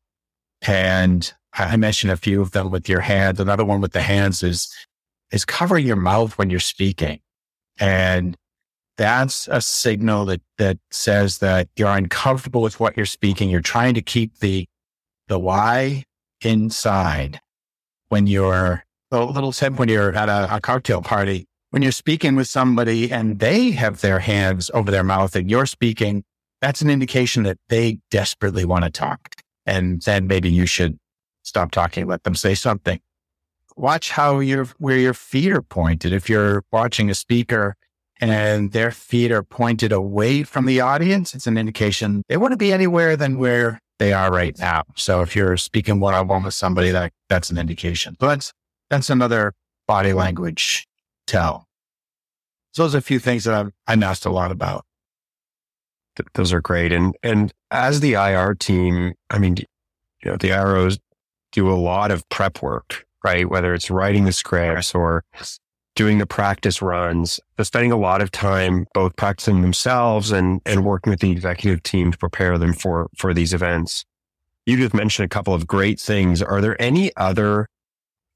And 0.62 1.32
I 1.52 1.76
mentioned 1.76 2.12
a 2.12 2.16
few 2.16 2.42
of 2.42 2.50
them 2.50 2.70
with 2.70 2.88
your 2.88 3.00
hands. 3.00 3.40
Another 3.40 3.64
one 3.64 3.80
with 3.80 3.92
the 3.92 4.02
hands 4.02 4.42
is, 4.42 4.74
is 5.32 5.44
cover 5.44 5.78
your 5.78 5.96
mouth 5.96 6.36
when 6.36 6.50
you're 6.50 6.60
speaking. 6.60 7.20
And 7.78 8.36
that's 8.96 9.48
a 9.50 9.60
signal 9.60 10.24
that, 10.26 10.40
that 10.58 10.78
says 10.90 11.38
that 11.38 11.68
you're 11.76 11.90
uncomfortable 11.90 12.62
with 12.62 12.80
what 12.80 12.96
you're 12.96 13.06
speaking. 13.06 13.50
You're 13.50 13.60
trying 13.60 13.94
to 13.94 14.02
keep 14.02 14.38
the, 14.38 14.66
the 15.28 15.38
why 15.38 16.04
inside 16.42 17.40
when 18.08 18.26
you're 18.26 18.84
a 19.10 19.24
little 19.24 19.52
tip 19.52 19.78
when 19.78 19.88
you're 19.88 20.14
at 20.14 20.28
a, 20.28 20.56
a 20.56 20.60
cocktail 20.60 21.02
party, 21.02 21.46
when 21.70 21.82
you're 21.82 21.92
speaking 21.92 22.36
with 22.36 22.48
somebody 22.48 23.12
and 23.12 23.38
they 23.38 23.70
have 23.72 24.00
their 24.00 24.20
hands 24.20 24.70
over 24.74 24.90
their 24.90 25.04
mouth 25.04 25.36
and 25.36 25.50
you're 25.50 25.66
speaking, 25.66 26.24
that's 26.60 26.80
an 26.80 26.90
indication 26.90 27.42
that 27.44 27.58
they 27.68 27.98
desperately 28.10 28.64
want 28.64 28.84
to 28.84 28.90
talk. 28.90 29.34
And 29.66 30.00
then 30.02 30.26
maybe 30.26 30.50
you 30.50 30.66
should 30.66 30.98
stop 31.42 31.70
talking, 31.70 32.06
let 32.06 32.24
them 32.24 32.34
say 32.34 32.54
something. 32.54 33.00
Watch 33.76 34.10
how 34.10 34.38
your, 34.38 34.64
where 34.78 34.96
your 34.96 35.12
feet 35.12 35.52
are 35.52 35.62
pointed. 35.62 36.12
If 36.12 36.30
you're 36.30 36.64
watching 36.72 37.10
a 37.10 37.14
speaker 37.14 37.76
and 38.20 38.72
their 38.72 38.90
feet 38.90 39.30
are 39.30 39.42
pointed 39.42 39.92
away 39.92 40.42
from 40.42 40.66
the 40.66 40.80
audience, 40.80 41.34
it's 41.34 41.46
an 41.46 41.58
indication 41.58 42.22
they 42.28 42.36
want 42.36 42.52
to 42.52 42.56
be 42.56 42.72
anywhere 42.72 43.16
than 43.16 43.38
where 43.38 43.80
they 43.98 44.12
are 44.12 44.30
right 44.30 44.58
now. 44.58 44.82
So 44.94 45.22
if 45.22 45.34
you're 45.34 45.56
speaking 45.56 46.00
one 46.00 46.14
on 46.14 46.28
one 46.28 46.42
with 46.42 46.54
somebody, 46.54 46.90
that 46.90 47.12
that's 47.28 47.50
an 47.50 47.58
indication. 47.58 48.16
So 48.20 48.28
that's 48.28 48.52
that's 48.90 49.10
another 49.10 49.52
body 49.86 50.12
language 50.12 50.86
tell. 51.26 51.66
So 52.72 52.82
those 52.82 52.94
are 52.94 52.98
a 52.98 53.02
few 53.02 53.18
things 53.18 53.44
that 53.44 53.54
I'm 53.54 53.72
I'm 53.86 54.02
asked 54.02 54.26
a 54.26 54.30
lot 54.30 54.50
about. 54.50 54.84
Those 56.34 56.52
are 56.52 56.60
great. 56.60 56.92
And 56.92 57.14
and 57.22 57.52
as 57.70 58.00
the 58.00 58.14
IR 58.14 58.54
team, 58.54 59.14
I 59.30 59.38
mean, 59.38 59.56
you 60.22 60.30
know, 60.30 60.36
the 60.36 60.50
IROs 60.50 60.98
do 61.52 61.70
a 61.70 61.74
lot 61.74 62.10
of 62.10 62.28
prep 62.28 62.62
work, 62.62 63.06
right? 63.24 63.48
Whether 63.48 63.74
it's 63.74 63.90
writing 63.90 64.24
the 64.24 64.32
scripts 64.32 64.94
or 64.94 65.24
doing 65.96 66.18
the 66.18 66.26
practice 66.26 66.80
runs, 66.80 67.40
they're 67.56 67.64
spending 67.64 67.90
a 67.90 67.96
lot 67.96 68.22
of 68.22 68.30
time 68.30 68.86
both 68.94 69.16
practicing 69.16 69.62
themselves 69.62 70.30
and, 70.30 70.60
and 70.64 70.84
working 70.84 71.10
with 71.10 71.20
the 71.20 71.32
executive 71.32 71.82
team 71.82 72.12
to 72.12 72.18
prepare 72.18 72.58
them 72.58 72.72
for, 72.72 73.08
for 73.16 73.34
these 73.34 73.52
events. 73.52 74.04
You 74.66 74.76
just 74.76 74.94
mentioned 74.94 75.24
a 75.24 75.28
couple 75.28 75.54
of 75.54 75.66
great 75.66 75.98
things. 75.98 76.42
Are 76.42 76.60
there 76.60 76.80
any 76.80 77.10
other 77.16 77.68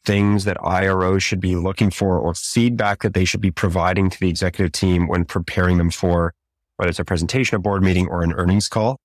things 0.04 0.44
that 0.44 0.56
IROs 0.58 1.22
should 1.22 1.40
be 1.40 1.54
looking 1.54 1.90
for 1.90 2.18
or 2.18 2.34
feedback 2.34 3.02
that 3.02 3.14
they 3.14 3.26
should 3.26 3.42
be 3.42 3.50
providing 3.50 4.08
to 4.08 4.18
the 4.18 4.28
executive 4.28 4.72
team 4.72 5.06
when 5.06 5.24
preparing 5.24 5.76
them 5.76 5.90
for 5.90 6.32
whether 6.76 6.88
it's 6.88 6.98
a 6.98 7.04
presentation, 7.04 7.56
a 7.56 7.58
board 7.58 7.82
meeting, 7.82 8.08
or 8.08 8.22
an 8.22 8.32
earnings 8.32 8.68
call? 8.68 8.96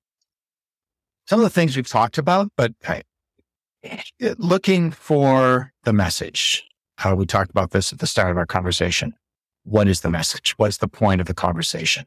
Some 1.27 1.41
of 1.41 1.43
the 1.43 1.49
things 1.49 1.75
we've 1.75 1.87
talked 1.87 2.17
about, 2.17 2.49
but 2.55 2.71
looking 4.37 4.91
for 4.91 5.73
the 5.83 5.91
message. 5.91 6.65
Uh, 7.03 7.15
we 7.15 7.25
talked 7.25 7.51
about 7.51 7.71
this 7.71 7.91
at 7.91 7.99
the 7.99 8.08
start 8.08 8.31
of 8.31 8.38
our 8.38 8.45
conversation. 8.45 9.13
What 9.63 9.88
is 9.88 10.01
the 10.01 10.10
message? 10.10 10.53
What's 10.58 10.77
the 10.77 10.88
point 10.88 11.21
of 11.21 11.27
the 11.27 11.34
conversation? 11.34 12.05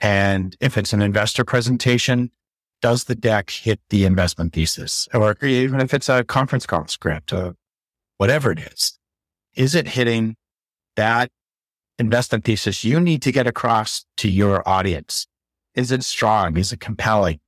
And 0.00 0.56
if 0.60 0.76
it's 0.76 0.92
an 0.92 1.02
investor 1.02 1.44
presentation, 1.44 2.30
does 2.82 3.04
the 3.04 3.14
deck 3.14 3.50
hit 3.50 3.80
the 3.90 4.04
investment 4.04 4.52
thesis? 4.52 5.08
Or 5.14 5.36
even 5.44 5.80
if 5.80 5.94
it's 5.94 6.08
a 6.08 6.24
conference 6.24 6.66
call 6.66 6.86
script, 6.88 7.32
uh, 7.32 7.52
whatever 8.18 8.50
it 8.50 8.58
is, 8.58 8.98
is 9.54 9.74
it 9.74 9.88
hitting 9.88 10.36
that 10.96 11.30
investment 11.98 12.44
thesis 12.44 12.84
you 12.84 13.00
need 13.00 13.22
to 13.22 13.32
get 13.32 13.46
across 13.46 14.04
to 14.18 14.28
your 14.28 14.66
audience? 14.68 15.26
Is 15.74 15.92
it 15.92 16.04
strong? 16.04 16.56
Is 16.56 16.72
it 16.72 16.80
compelling? 16.80 17.40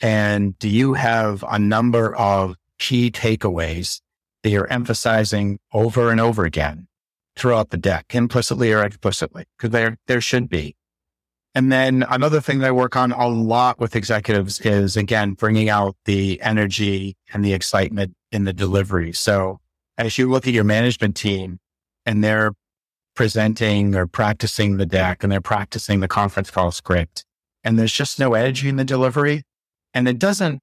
And 0.00 0.58
do 0.58 0.68
you 0.68 0.94
have 0.94 1.44
a 1.48 1.58
number 1.58 2.14
of 2.16 2.56
key 2.78 3.10
takeaways 3.10 4.00
that 4.42 4.50
you're 4.50 4.70
emphasizing 4.72 5.58
over 5.72 6.10
and 6.10 6.20
over 6.20 6.44
again 6.44 6.88
throughout 7.36 7.70
the 7.70 7.76
deck, 7.76 8.14
implicitly 8.14 8.72
or 8.72 8.84
explicitly, 8.84 9.44
because 9.56 9.70
there, 9.70 9.96
there 10.06 10.20
should 10.20 10.48
be. 10.48 10.76
And 11.54 11.70
then 11.70 12.04
another 12.08 12.40
thing 12.40 12.60
that 12.60 12.68
I 12.68 12.72
work 12.72 12.96
on 12.96 13.12
a 13.12 13.28
lot 13.28 13.78
with 13.78 13.94
executives 13.94 14.60
is 14.60 14.96
again, 14.96 15.32
bringing 15.32 15.68
out 15.68 15.96
the 16.06 16.40
energy 16.40 17.16
and 17.32 17.44
the 17.44 17.52
excitement 17.52 18.14
in 18.30 18.44
the 18.44 18.52
delivery. 18.52 19.12
So 19.12 19.58
as 19.98 20.16
you 20.16 20.30
look 20.30 20.46
at 20.46 20.54
your 20.54 20.64
management 20.64 21.14
team 21.14 21.58
and 22.06 22.24
they're 22.24 22.52
presenting 23.14 23.94
or 23.94 24.06
practicing 24.06 24.78
the 24.78 24.86
deck 24.86 25.22
and 25.22 25.30
they're 25.30 25.42
practicing 25.42 26.00
the 26.00 26.08
conference 26.08 26.50
call 26.50 26.70
script 26.70 27.26
and 27.62 27.78
there's 27.78 27.92
just 27.92 28.18
no 28.18 28.32
energy 28.32 28.70
in 28.70 28.76
the 28.76 28.84
delivery 28.84 29.42
and 29.92 30.08
it 30.08 30.18
doesn't, 30.18 30.60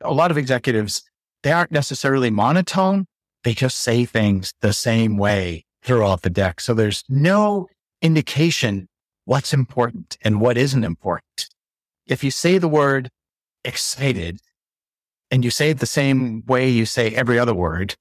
a 0.00 0.12
lot 0.12 0.30
of 0.30 0.38
executives, 0.38 1.02
they 1.44 1.52
aren't 1.52 1.70
necessarily 1.70 2.30
monotone. 2.30 3.06
They 3.44 3.52
just 3.52 3.78
say 3.78 4.06
things 4.06 4.54
the 4.62 4.72
same 4.72 5.18
way 5.18 5.66
throughout 5.82 6.22
the 6.22 6.30
deck. 6.30 6.58
So 6.58 6.72
there's 6.72 7.04
no 7.06 7.68
indication 8.00 8.88
what's 9.26 9.52
important 9.52 10.16
and 10.22 10.40
what 10.40 10.56
isn't 10.56 10.84
important. 10.84 11.48
If 12.06 12.24
you 12.24 12.30
say 12.30 12.56
the 12.56 12.66
word 12.66 13.10
excited 13.62 14.40
and 15.30 15.44
you 15.44 15.50
say 15.50 15.70
it 15.70 15.80
the 15.80 15.86
same 15.86 16.42
way 16.46 16.70
you 16.70 16.86
say 16.86 17.14
every 17.14 17.38
other 17.38 17.54
word, 17.54 17.94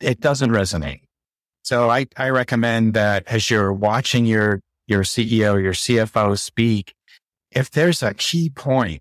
it 0.00 0.20
doesn't 0.20 0.50
resonate. 0.50 1.00
So 1.62 1.88
I, 1.88 2.06
I 2.14 2.28
recommend 2.28 2.92
that 2.92 3.24
as 3.26 3.50
you're 3.50 3.72
watching 3.72 4.26
your, 4.26 4.60
your 4.86 5.02
CEO, 5.02 5.62
your 5.62 5.72
CFO 5.72 6.38
speak, 6.38 6.92
if 7.50 7.70
there's 7.70 8.02
a 8.02 8.12
key 8.12 8.50
point 8.50 9.00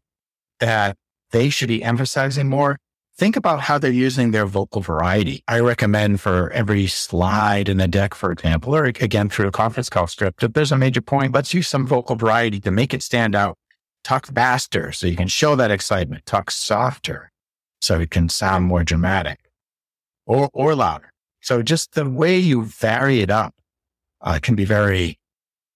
that 0.61 0.95
they 1.31 1.49
should 1.49 1.67
be 1.67 1.83
emphasizing 1.83 2.47
more, 2.47 2.77
think 3.17 3.35
about 3.35 3.61
how 3.61 3.77
they're 3.77 3.91
using 3.91 4.31
their 4.31 4.45
vocal 4.45 4.81
variety. 4.81 5.43
I 5.47 5.59
recommend 5.59 6.21
for 6.21 6.49
every 6.51 6.87
slide 6.87 7.69
in 7.69 7.77
the 7.77 7.87
deck, 7.87 8.13
for 8.15 8.31
example, 8.31 8.75
or 8.75 8.85
again 8.85 9.29
through 9.29 9.47
a 9.47 9.51
conference 9.51 9.89
call 9.89 10.07
script, 10.07 10.43
if 10.43 10.53
there's 10.53 10.71
a 10.71 10.77
major 10.77 11.01
point, 11.01 11.33
let's 11.33 11.53
use 11.53 11.67
some 11.67 11.85
vocal 11.85 12.15
variety 12.15 12.59
to 12.61 12.71
make 12.71 12.93
it 12.93 13.03
stand 13.03 13.35
out. 13.35 13.57
Talk 14.03 14.27
faster 14.27 14.91
so 14.91 15.07
you 15.07 15.15
can 15.15 15.27
show 15.27 15.55
that 15.55 15.71
excitement. 15.71 16.25
Talk 16.25 16.51
softer 16.51 17.31
so 17.81 17.99
it 17.99 18.11
can 18.11 18.29
sound 18.29 18.65
more 18.65 18.83
dramatic 18.83 19.39
or, 20.25 20.49
or 20.53 20.75
louder. 20.75 21.11
So 21.41 21.61
just 21.61 21.93
the 21.93 22.09
way 22.09 22.37
you 22.37 22.63
vary 22.65 23.21
it 23.21 23.29
up 23.29 23.53
uh, 24.21 24.39
can 24.41 24.55
be 24.55 24.65
very 24.65 25.19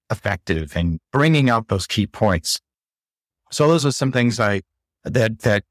effective 0.09 0.75
in 0.75 0.99
bringing 1.11 1.49
out 1.49 1.67
those 1.67 1.85
key 1.85 2.07
points. 2.07 2.59
So 3.51 3.67
those 3.67 3.85
are 3.85 3.91
some 3.91 4.11
things 4.11 4.39
I 4.39 4.61
that 5.03 5.39
that 5.39 5.63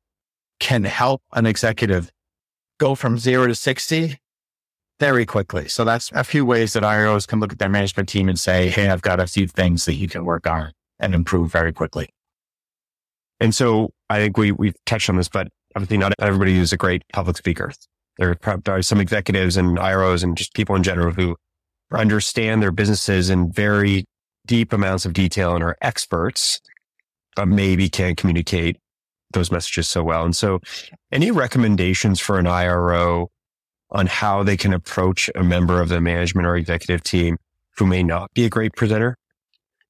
can 0.60 0.84
help 0.84 1.22
an 1.32 1.46
executive 1.46 2.10
go 2.78 2.94
from 2.94 3.18
zero 3.18 3.46
to 3.46 3.54
60 3.54 4.18
very 4.98 5.26
quickly. 5.26 5.68
So 5.68 5.84
that's 5.84 6.10
a 6.12 6.24
few 6.24 6.44
ways 6.44 6.72
that 6.72 6.82
IROs 6.82 7.26
can 7.26 7.40
look 7.40 7.52
at 7.52 7.58
their 7.58 7.68
management 7.68 8.08
team 8.08 8.28
and 8.28 8.38
say, 8.38 8.70
Hey, 8.70 8.88
I've 8.88 9.02
got 9.02 9.20
a 9.20 9.26
few 9.26 9.46
things 9.46 9.84
that 9.84 9.94
you 9.94 10.08
can 10.08 10.24
work 10.24 10.46
on 10.46 10.72
and 10.98 11.14
improve 11.14 11.52
very 11.52 11.72
quickly. 11.72 12.08
And 13.40 13.54
so 13.54 13.90
I 14.08 14.18
think 14.18 14.38
we, 14.38 14.52
we've 14.52 14.76
touched 14.86 15.10
on 15.10 15.16
this, 15.16 15.28
but 15.28 15.48
obviously 15.74 15.98
not 15.98 16.14
everybody 16.18 16.56
is 16.56 16.72
a 16.72 16.76
great 16.78 17.02
public 17.12 17.36
speaker. 17.36 17.72
There 18.18 18.34
are 18.66 18.82
some 18.82 19.00
executives 19.00 19.58
and 19.58 19.76
IROs 19.76 20.22
and 20.22 20.38
just 20.38 20.54
people 20.54 20.74
in 20.74 20.82
general 20.82 21.12
who 21.12 21.36
understand 21.92 22.62
their 22.62 22.72
businesses 22.72 23.28
in 23.28 23.52
very 23.52 24.06
deep 24.46 24.72
amounts 24.72 25.04
of 25.04 25.12
detail 25.12 25.54
and 25.54 25.62
are 25.62 25.76
experts, 25.82 26.60
but 27.34 27.46
maybe 27.46 27.90
can't 27.90 28.16
communicate 28.16 28.78
those 29.36 29.52
messages 29.52 29.86
so 29.86 30.02
well. 30.02 30.24
And 30.24 30.34
so 30.34 30.60
any 31.12 31.30
recommendations 31.30 32.18
for 32.18 32.38
an 32.38 32.46
IRO 32.46 33.30
on 33.90 34.06
how 34.06 34.42
they 34.42 34.56
can 34.56 34.72
approach 34.72 35.30
a 35.34 35.44
member 35.44 35.80
of 35.80 35.88
the 35.88 36.00
management 36.00 36.46
or 36.46 36.56
executive 36.56 37.02
team 37.02 37.36
who 37.76 37.86
may 37.86 38.02
not 38.02 38.32
be 38.34 38.44
a 38.44 38.50
great 38.50 38.74
presenter? 38.74 39.16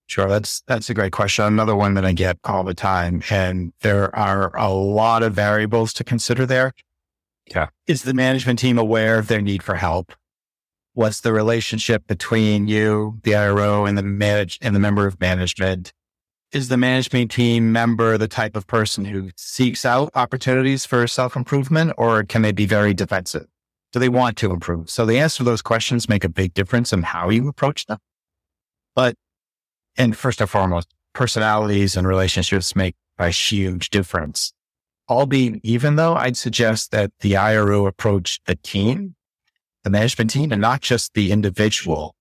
Sure. 0.07 0.29
That's, 0.29 0.63
that's 0.67 0.89
a 0.91 0.95
great 0.95 1.13
question. 1.13 1.45
Another 1.45 1.75
one 1.75 1.95
that 1.95 2.05
I 2.05 2.13
get 2.13 2.39
all 2.45 2.63
the 2.63 2.75
time. 2.75 3.23
And 3.31 3.73
there 3.81 4.15
are 4.15 4.55
a 4.57 4.71
lot 4.71 5.23
of 5.23 5.35
variables 5.35 5.93
to 5.95 6.05
consider 6.05 6.47
there. 6.47 6.73
Yeah. 7.49 7.69
Is 7.87 8.03
the 8.03 8.15
management 8.15 8.59
team 8.59 8.79
aware 8.79 9.19
of 9.19 9.29
their 9.29 9.41
need 9.41 9.63
for 9.63 9.77
help? 9.77 10.13
What's 10.95 11.21
the 11.21 11.33
relationship 11.33 12.07
between 12.07 12.69
you, 12.69 13.19
the 13.23 13.35
IRO 13.35 13.85
and 13.85 13.99
the 13.99 14.03
manage 14.03 14.59
and 14.63 14.75
the 14.75 14.81
member 14.81 15.07
of 15.07 15.21
management? 15.21 15.93
Is 16.53 16.69
the 16.69 16.77
management 16.77 17.31
team 17.31 17.73
member 17.73 18.17
the 18.17 18.29
type 18.29 18.57
of 18.57 18.67
person 18.67 19.05
who 19.05 19.31
seeks 19.37 19.85
out 19.85 20.11
opportunities 20.15 20.87
for 20.87 21.07
self 21.07 21.37
improvement 21.37 21.93
or 21.97 22.23
can 22.25 22.43
they 22.43 22.53
be 22.53 22.67
very 22.67 22.95
defensive? 22.95 23.47
Do 23.93 23.99
they 23.99 24.09
want 24.09 24.37
to 24.39 24.51
improve? 24.51 24.91
So 24.91 25.07
the 25.07 25.19
answer 25.19 25.39
to 25.39 25.45
those 25.45 25.63
questions 25.63 26.09
make 26.09 26.25
a 26.25 26.29
big 26.29 26.55
difference 26.55 26.93
in 26.93 27.03
how 27.03 27.31
you 27.31 27.49
approach 27.49 27.87
them. 27.87 27.99
But, 28.95 29.17
and 29.97 30.17
first 30.17 30.41
and 30.41 30.51
foremost, 30.51 30.89
personalities 31.13 31.97
and 31.97 32.07
relationships 32.07 32.77
make 32.77 32.95
a 33.19 33.31
huge 33.31 33.91
difference. 33.91 34.53
All 35.09 35.27
being 35.27 35.61
even 35.63 35.97
though, 35.97 36.15
I'd 36.15 36.37
suggest 36.37 36.91
that 36.91 37.13
the 37.21 37.37
IRO 37.37 37.87
approach 37.87 38.41
the 38.47 38.57
team, 38.57 39.15
the 39.85 39.91
management 39.91 40.31
team, 40.31 40.53
and 40.53 40.61
not 40.61 40.81
just 40.81 41.15
the 41.15 41.31
individual. 41.31 42.15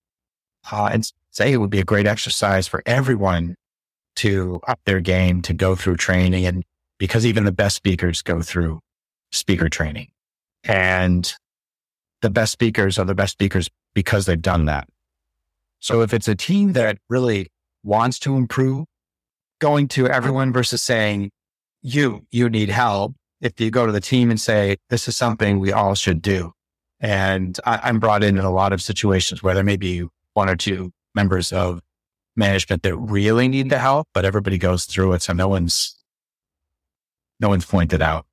Uh, 0.72 0.90
and 0.92 1.12
say 1.32 1.52
it 1.52 1.58
would 1.58 1.70
be 1.70 1.80
a 1.80 1.84
great 1.84 2.08
exercise 2.08 2.68
for 2.68 2.82
everyone 2.86 3.56
to 4.18 4.60
up 4.68 4.80
their 4.86 5.02
game, 5.02 5.42
to 5.44 5.54
go 5.54 5.76
through 5.76 5.98
training. 5.98 6.46
And 6.46 6.64
because 6.98 7.26
even 7.26 7.46
the 7.46 7.52
best 7.52 7.76
speakers 7.76 8.22
go 8.22 8.42
through 8.42 8.80
speaker 9.32 9.70
training 9.70 10.10
and 10.64 11.34
the 12.22 12.30
best 12.30 12.52
speakers 12.52 12.98
are 12.98 13.06
the 13.06 13.16
best 13.16 13.34
speakers 13.34 13.70
because 13.94 14.26
they've 14.26 14.42
done 14.42 14.66
that. 14.66 14.88
So 15.80 16.02
if 16.02 16.14
it's 16.14 16.28
a 16.28 16.36
team 16.36 16.74
that 16.74 16.98
really 17.10 17.48
wants 17.84 18.18
to 18.20 18.36
improve, 18.36 18.86
going 19.60 19.88
to 19.90 20.08
everyone 20.08 20.52
versus 20.52 20.82
saying, 20.82 21.32
you, 21.82 22.26
you 22.32 22.50
need 22.50 22.70
help. 22.70 23.14
If 23.42 23.60
you 23.60 23.70
go 23.70 23.86
to 23.86 23.92
the 23.92 24.02
team 24.02 24.32
and 24.32 24.42
say, 24.42 24.78
this 24.90 25.08
is 25.08 25.16
something 25.16 25.60
we 25.60 25.72
all 25.72 25.94
should 25.94 26.22
do. 26.22 26.54
And 27.00 27.60
I, 27.66 27.90
am 27.90 28.00
brought 28.00 28.24
in 28.24 28.38
in 28.38 28.44
a 28.44 28.52
lot 28.52 28.74
of 28.74 28.82
situations 28.82 29.44
where 29.44 29.54
there 29.54 29.64
may 29.64 29.78
be 29.78 30.08
one 30.34 30.50
or 30.50 30.56
two 30.56 30.92
members 31.14 31.54
of 31.54 31.82
management 32.36 32.84
that 32.84 32.96
really 32.96 33.48
need 33.48 33.70
the 33.70 33.80
help, 33.80 34.08
but 34.14 34.26
everybody 34.26 34.58
goes 34.58 34.86
through 34.86 35.14
it. 35.14 35.22
So 35.22 35.34
no 35.34 35.48
one's, 35.48 35.96
no 37.40 37.50
one's 37.50 37.66
pointed 37.66 38.02
out. 38.02 38.26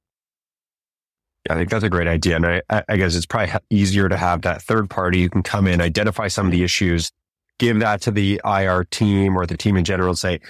I 1.51 1.55
think 1.55 1.71
that's 1.71 1.85
a 1.85 1.91
great 1.91 2.07
idea. 2.07 2.37
And 2.37 2.47
I, 2.47 2.63
I 2.89 2.97
guess 2.97 3.17
it's 3.17 3.27
probably 3.27 3.53
easier 3.71 4.09
to 4.09 4.17
have 4.17 4.43
that 4.43 4.63
third 4.63 4.89
party 4.89 5.23
who 5.23 5.29
can 5.29 5.43
come 5.43 5.67
in, 5.67 5.81
identify 5.81 6.29
some 6.29 6.47
of 6.47 6.53
the 6.53 6.63
issues, 6.63 7.11
give 7.59 7.81
that 7.81 8.01
to 8.03 8.11
the 8.11 8.41
IR 8.45 8.85
team 8.85 9.37
or 9.37 9.47
the 9.47 9.57
team 9.57 9.77
in 9.77 9.85
general 9.85 10.11
and 10.11 10.19
say, 10.19 10.41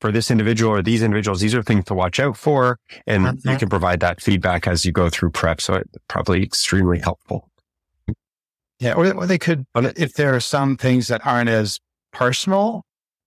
for 0.00 0.10
this 0.10 0.30
individual 0.30 0.72
or 0.72 0.82
these 0.82 1.02
individuals, 1.02 1.40
these 1.40 1.54
are 1.54 1.62
things 1.62 1.84
to 1.84 1.94
watch 1.94 2.18
out 2.18 2.36
for. 2.36 2.78
And 3.06 3.24
you 3.24 3.30
mm-hmm. 3.30 3.56
can 3.56 3.68
provide 3.68 4.00
that 4.00 4.20
feedback 4.20 4.66
as 4.66 4.84
you 4.84 4.92
go 4.92 5.10
through 5.10 5.30
prep. 5.30 5.60
So 5.60 5.74
it's 5.74 5.90
probably 6.08 6.42
extremely 6.42 6.98
helpful. 6.98 7.48
Yeah. 8.80 8.94
Or, 8.94 9.12
or 9.12 9.26
they 9.26 9.38
could, 9.38 9.66
but 9.74 9.98
if 9.98 10.14
there 10.14 10.34
are 10.34 10.40
some 10.40 10.76
things 10.76 11.08
that 11.08 11.24
aren't 11.26 11.50
as 11.50 11.78
personal, 12.12 12.82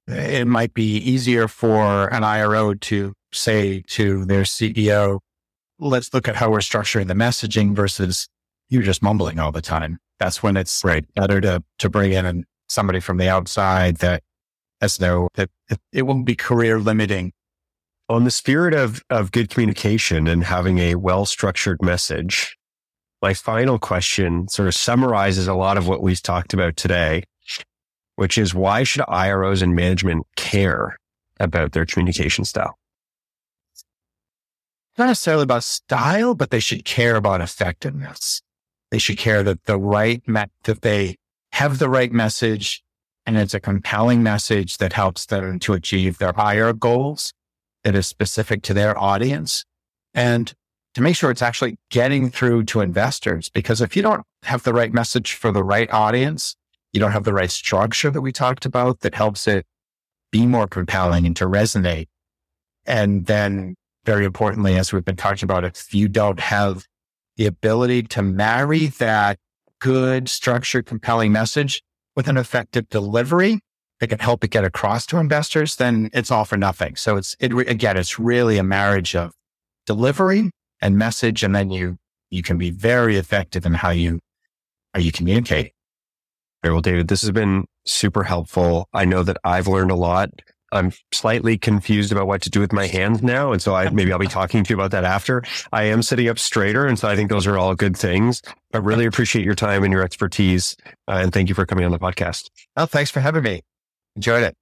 it 0.07 0.47
might 0.47 0.73
be 0.73 0.97
easier 0.97 1.47
for 1.47 2.13
an 2.13 2.23
IRO 2.23 2.73
to 2.73 3.13
say 3.31 3.81
to 3.87 4.25
their 4.25 4.43
CEO, 4.43 5.19
let's 5.79 6.13
look 6.13 6.27
at 6.27 6.35
how 6.35 6.51
we're 6.51 6.59
structuring 6.59 7.07
the 7.07 7.13
messaging 7.13 7.75
versus 7.75 8.27
you're 8.69 8.83
just 8.83 9.01
mumbling 9.01 9.39
all 9.39 9.51
the 9.51 9.61
time. 9.61 9.97
That's 10.19 10.43
when 10.43 10.57
it's 10.57 10.83
right. 10.83 11.05
better 11.15 11.41
to, 11.41 11.63
to 11.79 11.89
bring 11.89 12.13
in 12.13 12.45
somebody 12.69 12.99
from 12.99 13.17
the 13.17 13.29
outside 13.29 13.97
that 13.97 14.23
has 14.81 14.99
no, 14.99 15.29
that 15.35 15.49
it, 15.69 15.79
it 15.91 16.01
won't 16.03 16.25
be 16.25 16.35
career 16.35 16.79
limiting. 16.79 17.31
On 18.09 18.25
the 18.25 18.31
spirit 18.31 18.73
of, 18.73 19.01
of 19.09 19.31
good 19.31 19.49
communication 19.49 20.27
and 20.27 20.43
having 20.43 20.79
a 20.79 20.95
well 20.95 21.25
structured 21.25 21.81
message, 21.81 22.57
my 23.21 23.33
final 23.33 23.79
question 23.79 24.49
sort 24.49 24.67
of 24.67 24.75
summarizes 24.75 25.47
a 25.47 25.53
lot 25.53 25.77
of 25.77 25.87
what 25.87 26.01
we've 26.01 26.21
talked 26.21 26.53
about 26.53 26.75
today 26.75 27.23
which 28.15 28.37
is 28.37 28.53
why 28.53 28.83
should 28.83 29.03
IROs 29.05 29.61
and 29.61 29.75
management 29.75 30.25
care 30.35 30.97
about 31.39 31.71
their 31.71 31.85
communication 31.85 32.45
style? 32.45 32.77
Not 34.97 35.07
necessarily 35.07 35.43
about 35.43 35.63
style, 35.63 36.35
but 36.35 36.51
they 36.51 36.59
should 36.59 36.85
care 36.85 37.15
about 37.15 37.41
effectiveness. 37.41 38.41
They 38.91 38.99
should 38.99 39.17
care 39.17 39.41
that 39.41 39.63
the 39.65 39.79
right, 39.79 40.21
that 40.27 40.81
they 40.81 41.15
have 41.53 41.79
the 41.79 41.89
right 41.89 42.11
message 42.11 42.83
and 43.25 43.37
it's 43.37 43.53
a 43.53 43.59
compelling 43.59 44.21
message 44.21 44.77
that 44.77 44.93
helps 44.93 45.25
them 45.25 45.59
to 45.59 45.73
achieve 45.73 46.17
their 46.17 46.33
higher 46.33 46.73
goals 46.73 47.33
that 47.83 47.95
is 47.95 48.07
specific 48.07 48.61
to 48.63 48.73
their 48.73 48.97
audience 48.97 49.65
and 50.13 50.53
to 50.93 51.01
make 51.01 51.15
sure 51.15 51.31
it's 51.31 51.41
actually 51.41 51.77
getting 51.89 52.29
through 52.29 52.63
to 52.65 52.81
investors. 52.81 53.49
Because 53.49 53.81
if 53.81 53.95
you 53.95 54.01
don't 54.01 54.23
have 54.43 54.63
the 54.63 54.73
right 54.73 54.93
message 54.93 55.33
for 55.33 55.51
the 55.51 55.63
right 55.63 55.91
audience, 55.91 56.55
you 56.93 56.99
don't 56.99 57.11
have 57.11 57.23
the 57.23 57.33
right 57.33 57.51
structure 57.51 58.09
that 58.11 58.21
we 58.21 58.31
talked 58.31 58.65
about 58.65 59.01
that 59.01 59.15
helps 59.15 59.47
it 59.47 59.65
be 60.31 60.45
more 60.45 60.67
compelling 60.67 61.25
and 61.25 61.35
to 61.35 61.45
resonate. 61.45 62.07
And 62.85 63.25
then 63.25 63.75
very 64.05 64.25
importantly, 64.25 64.75
as 64.75 64.93
we've 64.93 65.05
been 65.05 65.15
talking 65.15 65.45
about, 65.45 65.65
if 65.65 65.93
you 65.93 66.07
don't 66.07 66.39
have 66.39 66.85
the 67.37 67.45
ability 67.45 68.03
to 68.03 68.21
marry 68.21 68.87
that 68.87 69.37
good 69.79 70.29
structured, 70.29 70.85
compelling 70.85 71.31
message 71.31 71.81
with 72.15 72.27
an 72.27 72.37
effective 72.37 72.87
delivery, 72.89 73.59
that 73.99 74.07
can 74.07 74.19
help 74.19 74.43
it 74.43 74.49
get 74.49 74.65
across 74.65 75.05
to 75.05 75.17
investors, 75.17 75.77
then 75.77 76.09
it's 76.13 76.31
all 76.31 76.45
for 76.45 76.57
nothing. 76.57 76.95
So 76.95 77.15
it's, 77.15 77.35
it, 77.39 77.53
again, 77.69 77.95
it's 77.95 78.19
really 78.19 78.57
a 78.57 78.63
marriage 78.63 79.15
of 79.15 79.31
delivery 79.85 80.51
and 80.81 80.97
message. 80.97 81.43
And 81.43 81.55
then 81.55 81.71
you, 81.71 81.97
you 82.29 82.43
can 82.43 82.57
be 82.57 82.69
very 82.69 83.15
effective 83.17 83.65
in 83.65 83.75
how 83.75 83.91
you, 83.91 84.19
how 84.93 84.99
you 84.99 85.11
communicate. 85.11 85.72
Very 86.63 86.73
well, 86.73 86.81
David, 86.81 87.09
this 87.09 87.21
has 87.21 87.31
been 87.31 87.65
super 87.85 88.23
helpful. 88.23 88.87
I 88.93 89.03
know 89.05 89.21
that 89.23 89.37
I've 89.43 89.67
learned 89.67 89.91
a 89.91 89.95
lot. 89.95 90.29
I'm 90.71 90.91
slightly 91.11 91.57
confused 91.57 92.11
about 92.11 92.25
what 92.25 92.41
to 92.43 92.49
do 92.49 92.59
with 92.59 92.73
my 92.73 92.87
hands 92.87 93.21
now. 93.21 93.51
And 93.51 93.61
so 93.61 93.75
I, 93.75 93.89
maybe 93.89 94.11
I'll 94.11 94.17
be 94.17 94.27
talking 94.27 94.63
to 94.63 94.69
you 94.69 94.75
about 94.75 94.91
that 94.91 95.03
after. 95.03 95.43
I 95.71 95.83
am 95.83 96.01
sitting 96.01 96.29
up 96.29 96.39
straighter. 96.39 96.87
And 96.87 96.97
so 96.97 97.07
I 97.07 97.15
think 97.15 97.29
those 97.29 97.45
are 97.45 97.57
all 97.57 97.75
good 97.75 97.95
things. 97.95 98.41
I 98.73 98.77
really 98.77 99.05
appreciate 99.05 99.45
your 99.45 99.55
time 99.55 99.83
and 99.83 99.93
your 99.93 100.01
expertise. 100.01 100.75
Uh, 101.07 101.19
and 101.21 101.33
thank 101.33 101.49
you 101.49 101.55
for 101.55 101.65
coming 101.65 101.85
on 101.85 101.91
the 101.91 101.99
podcast. 101.99 102.49
Oh, 102.75 102.85
thanks 102.85 103.11
for 103.11 103.19
having 103.19 103.43
me. 103.43 103.61
Enjoyed 104.15 104.43
it. 104.43 104.55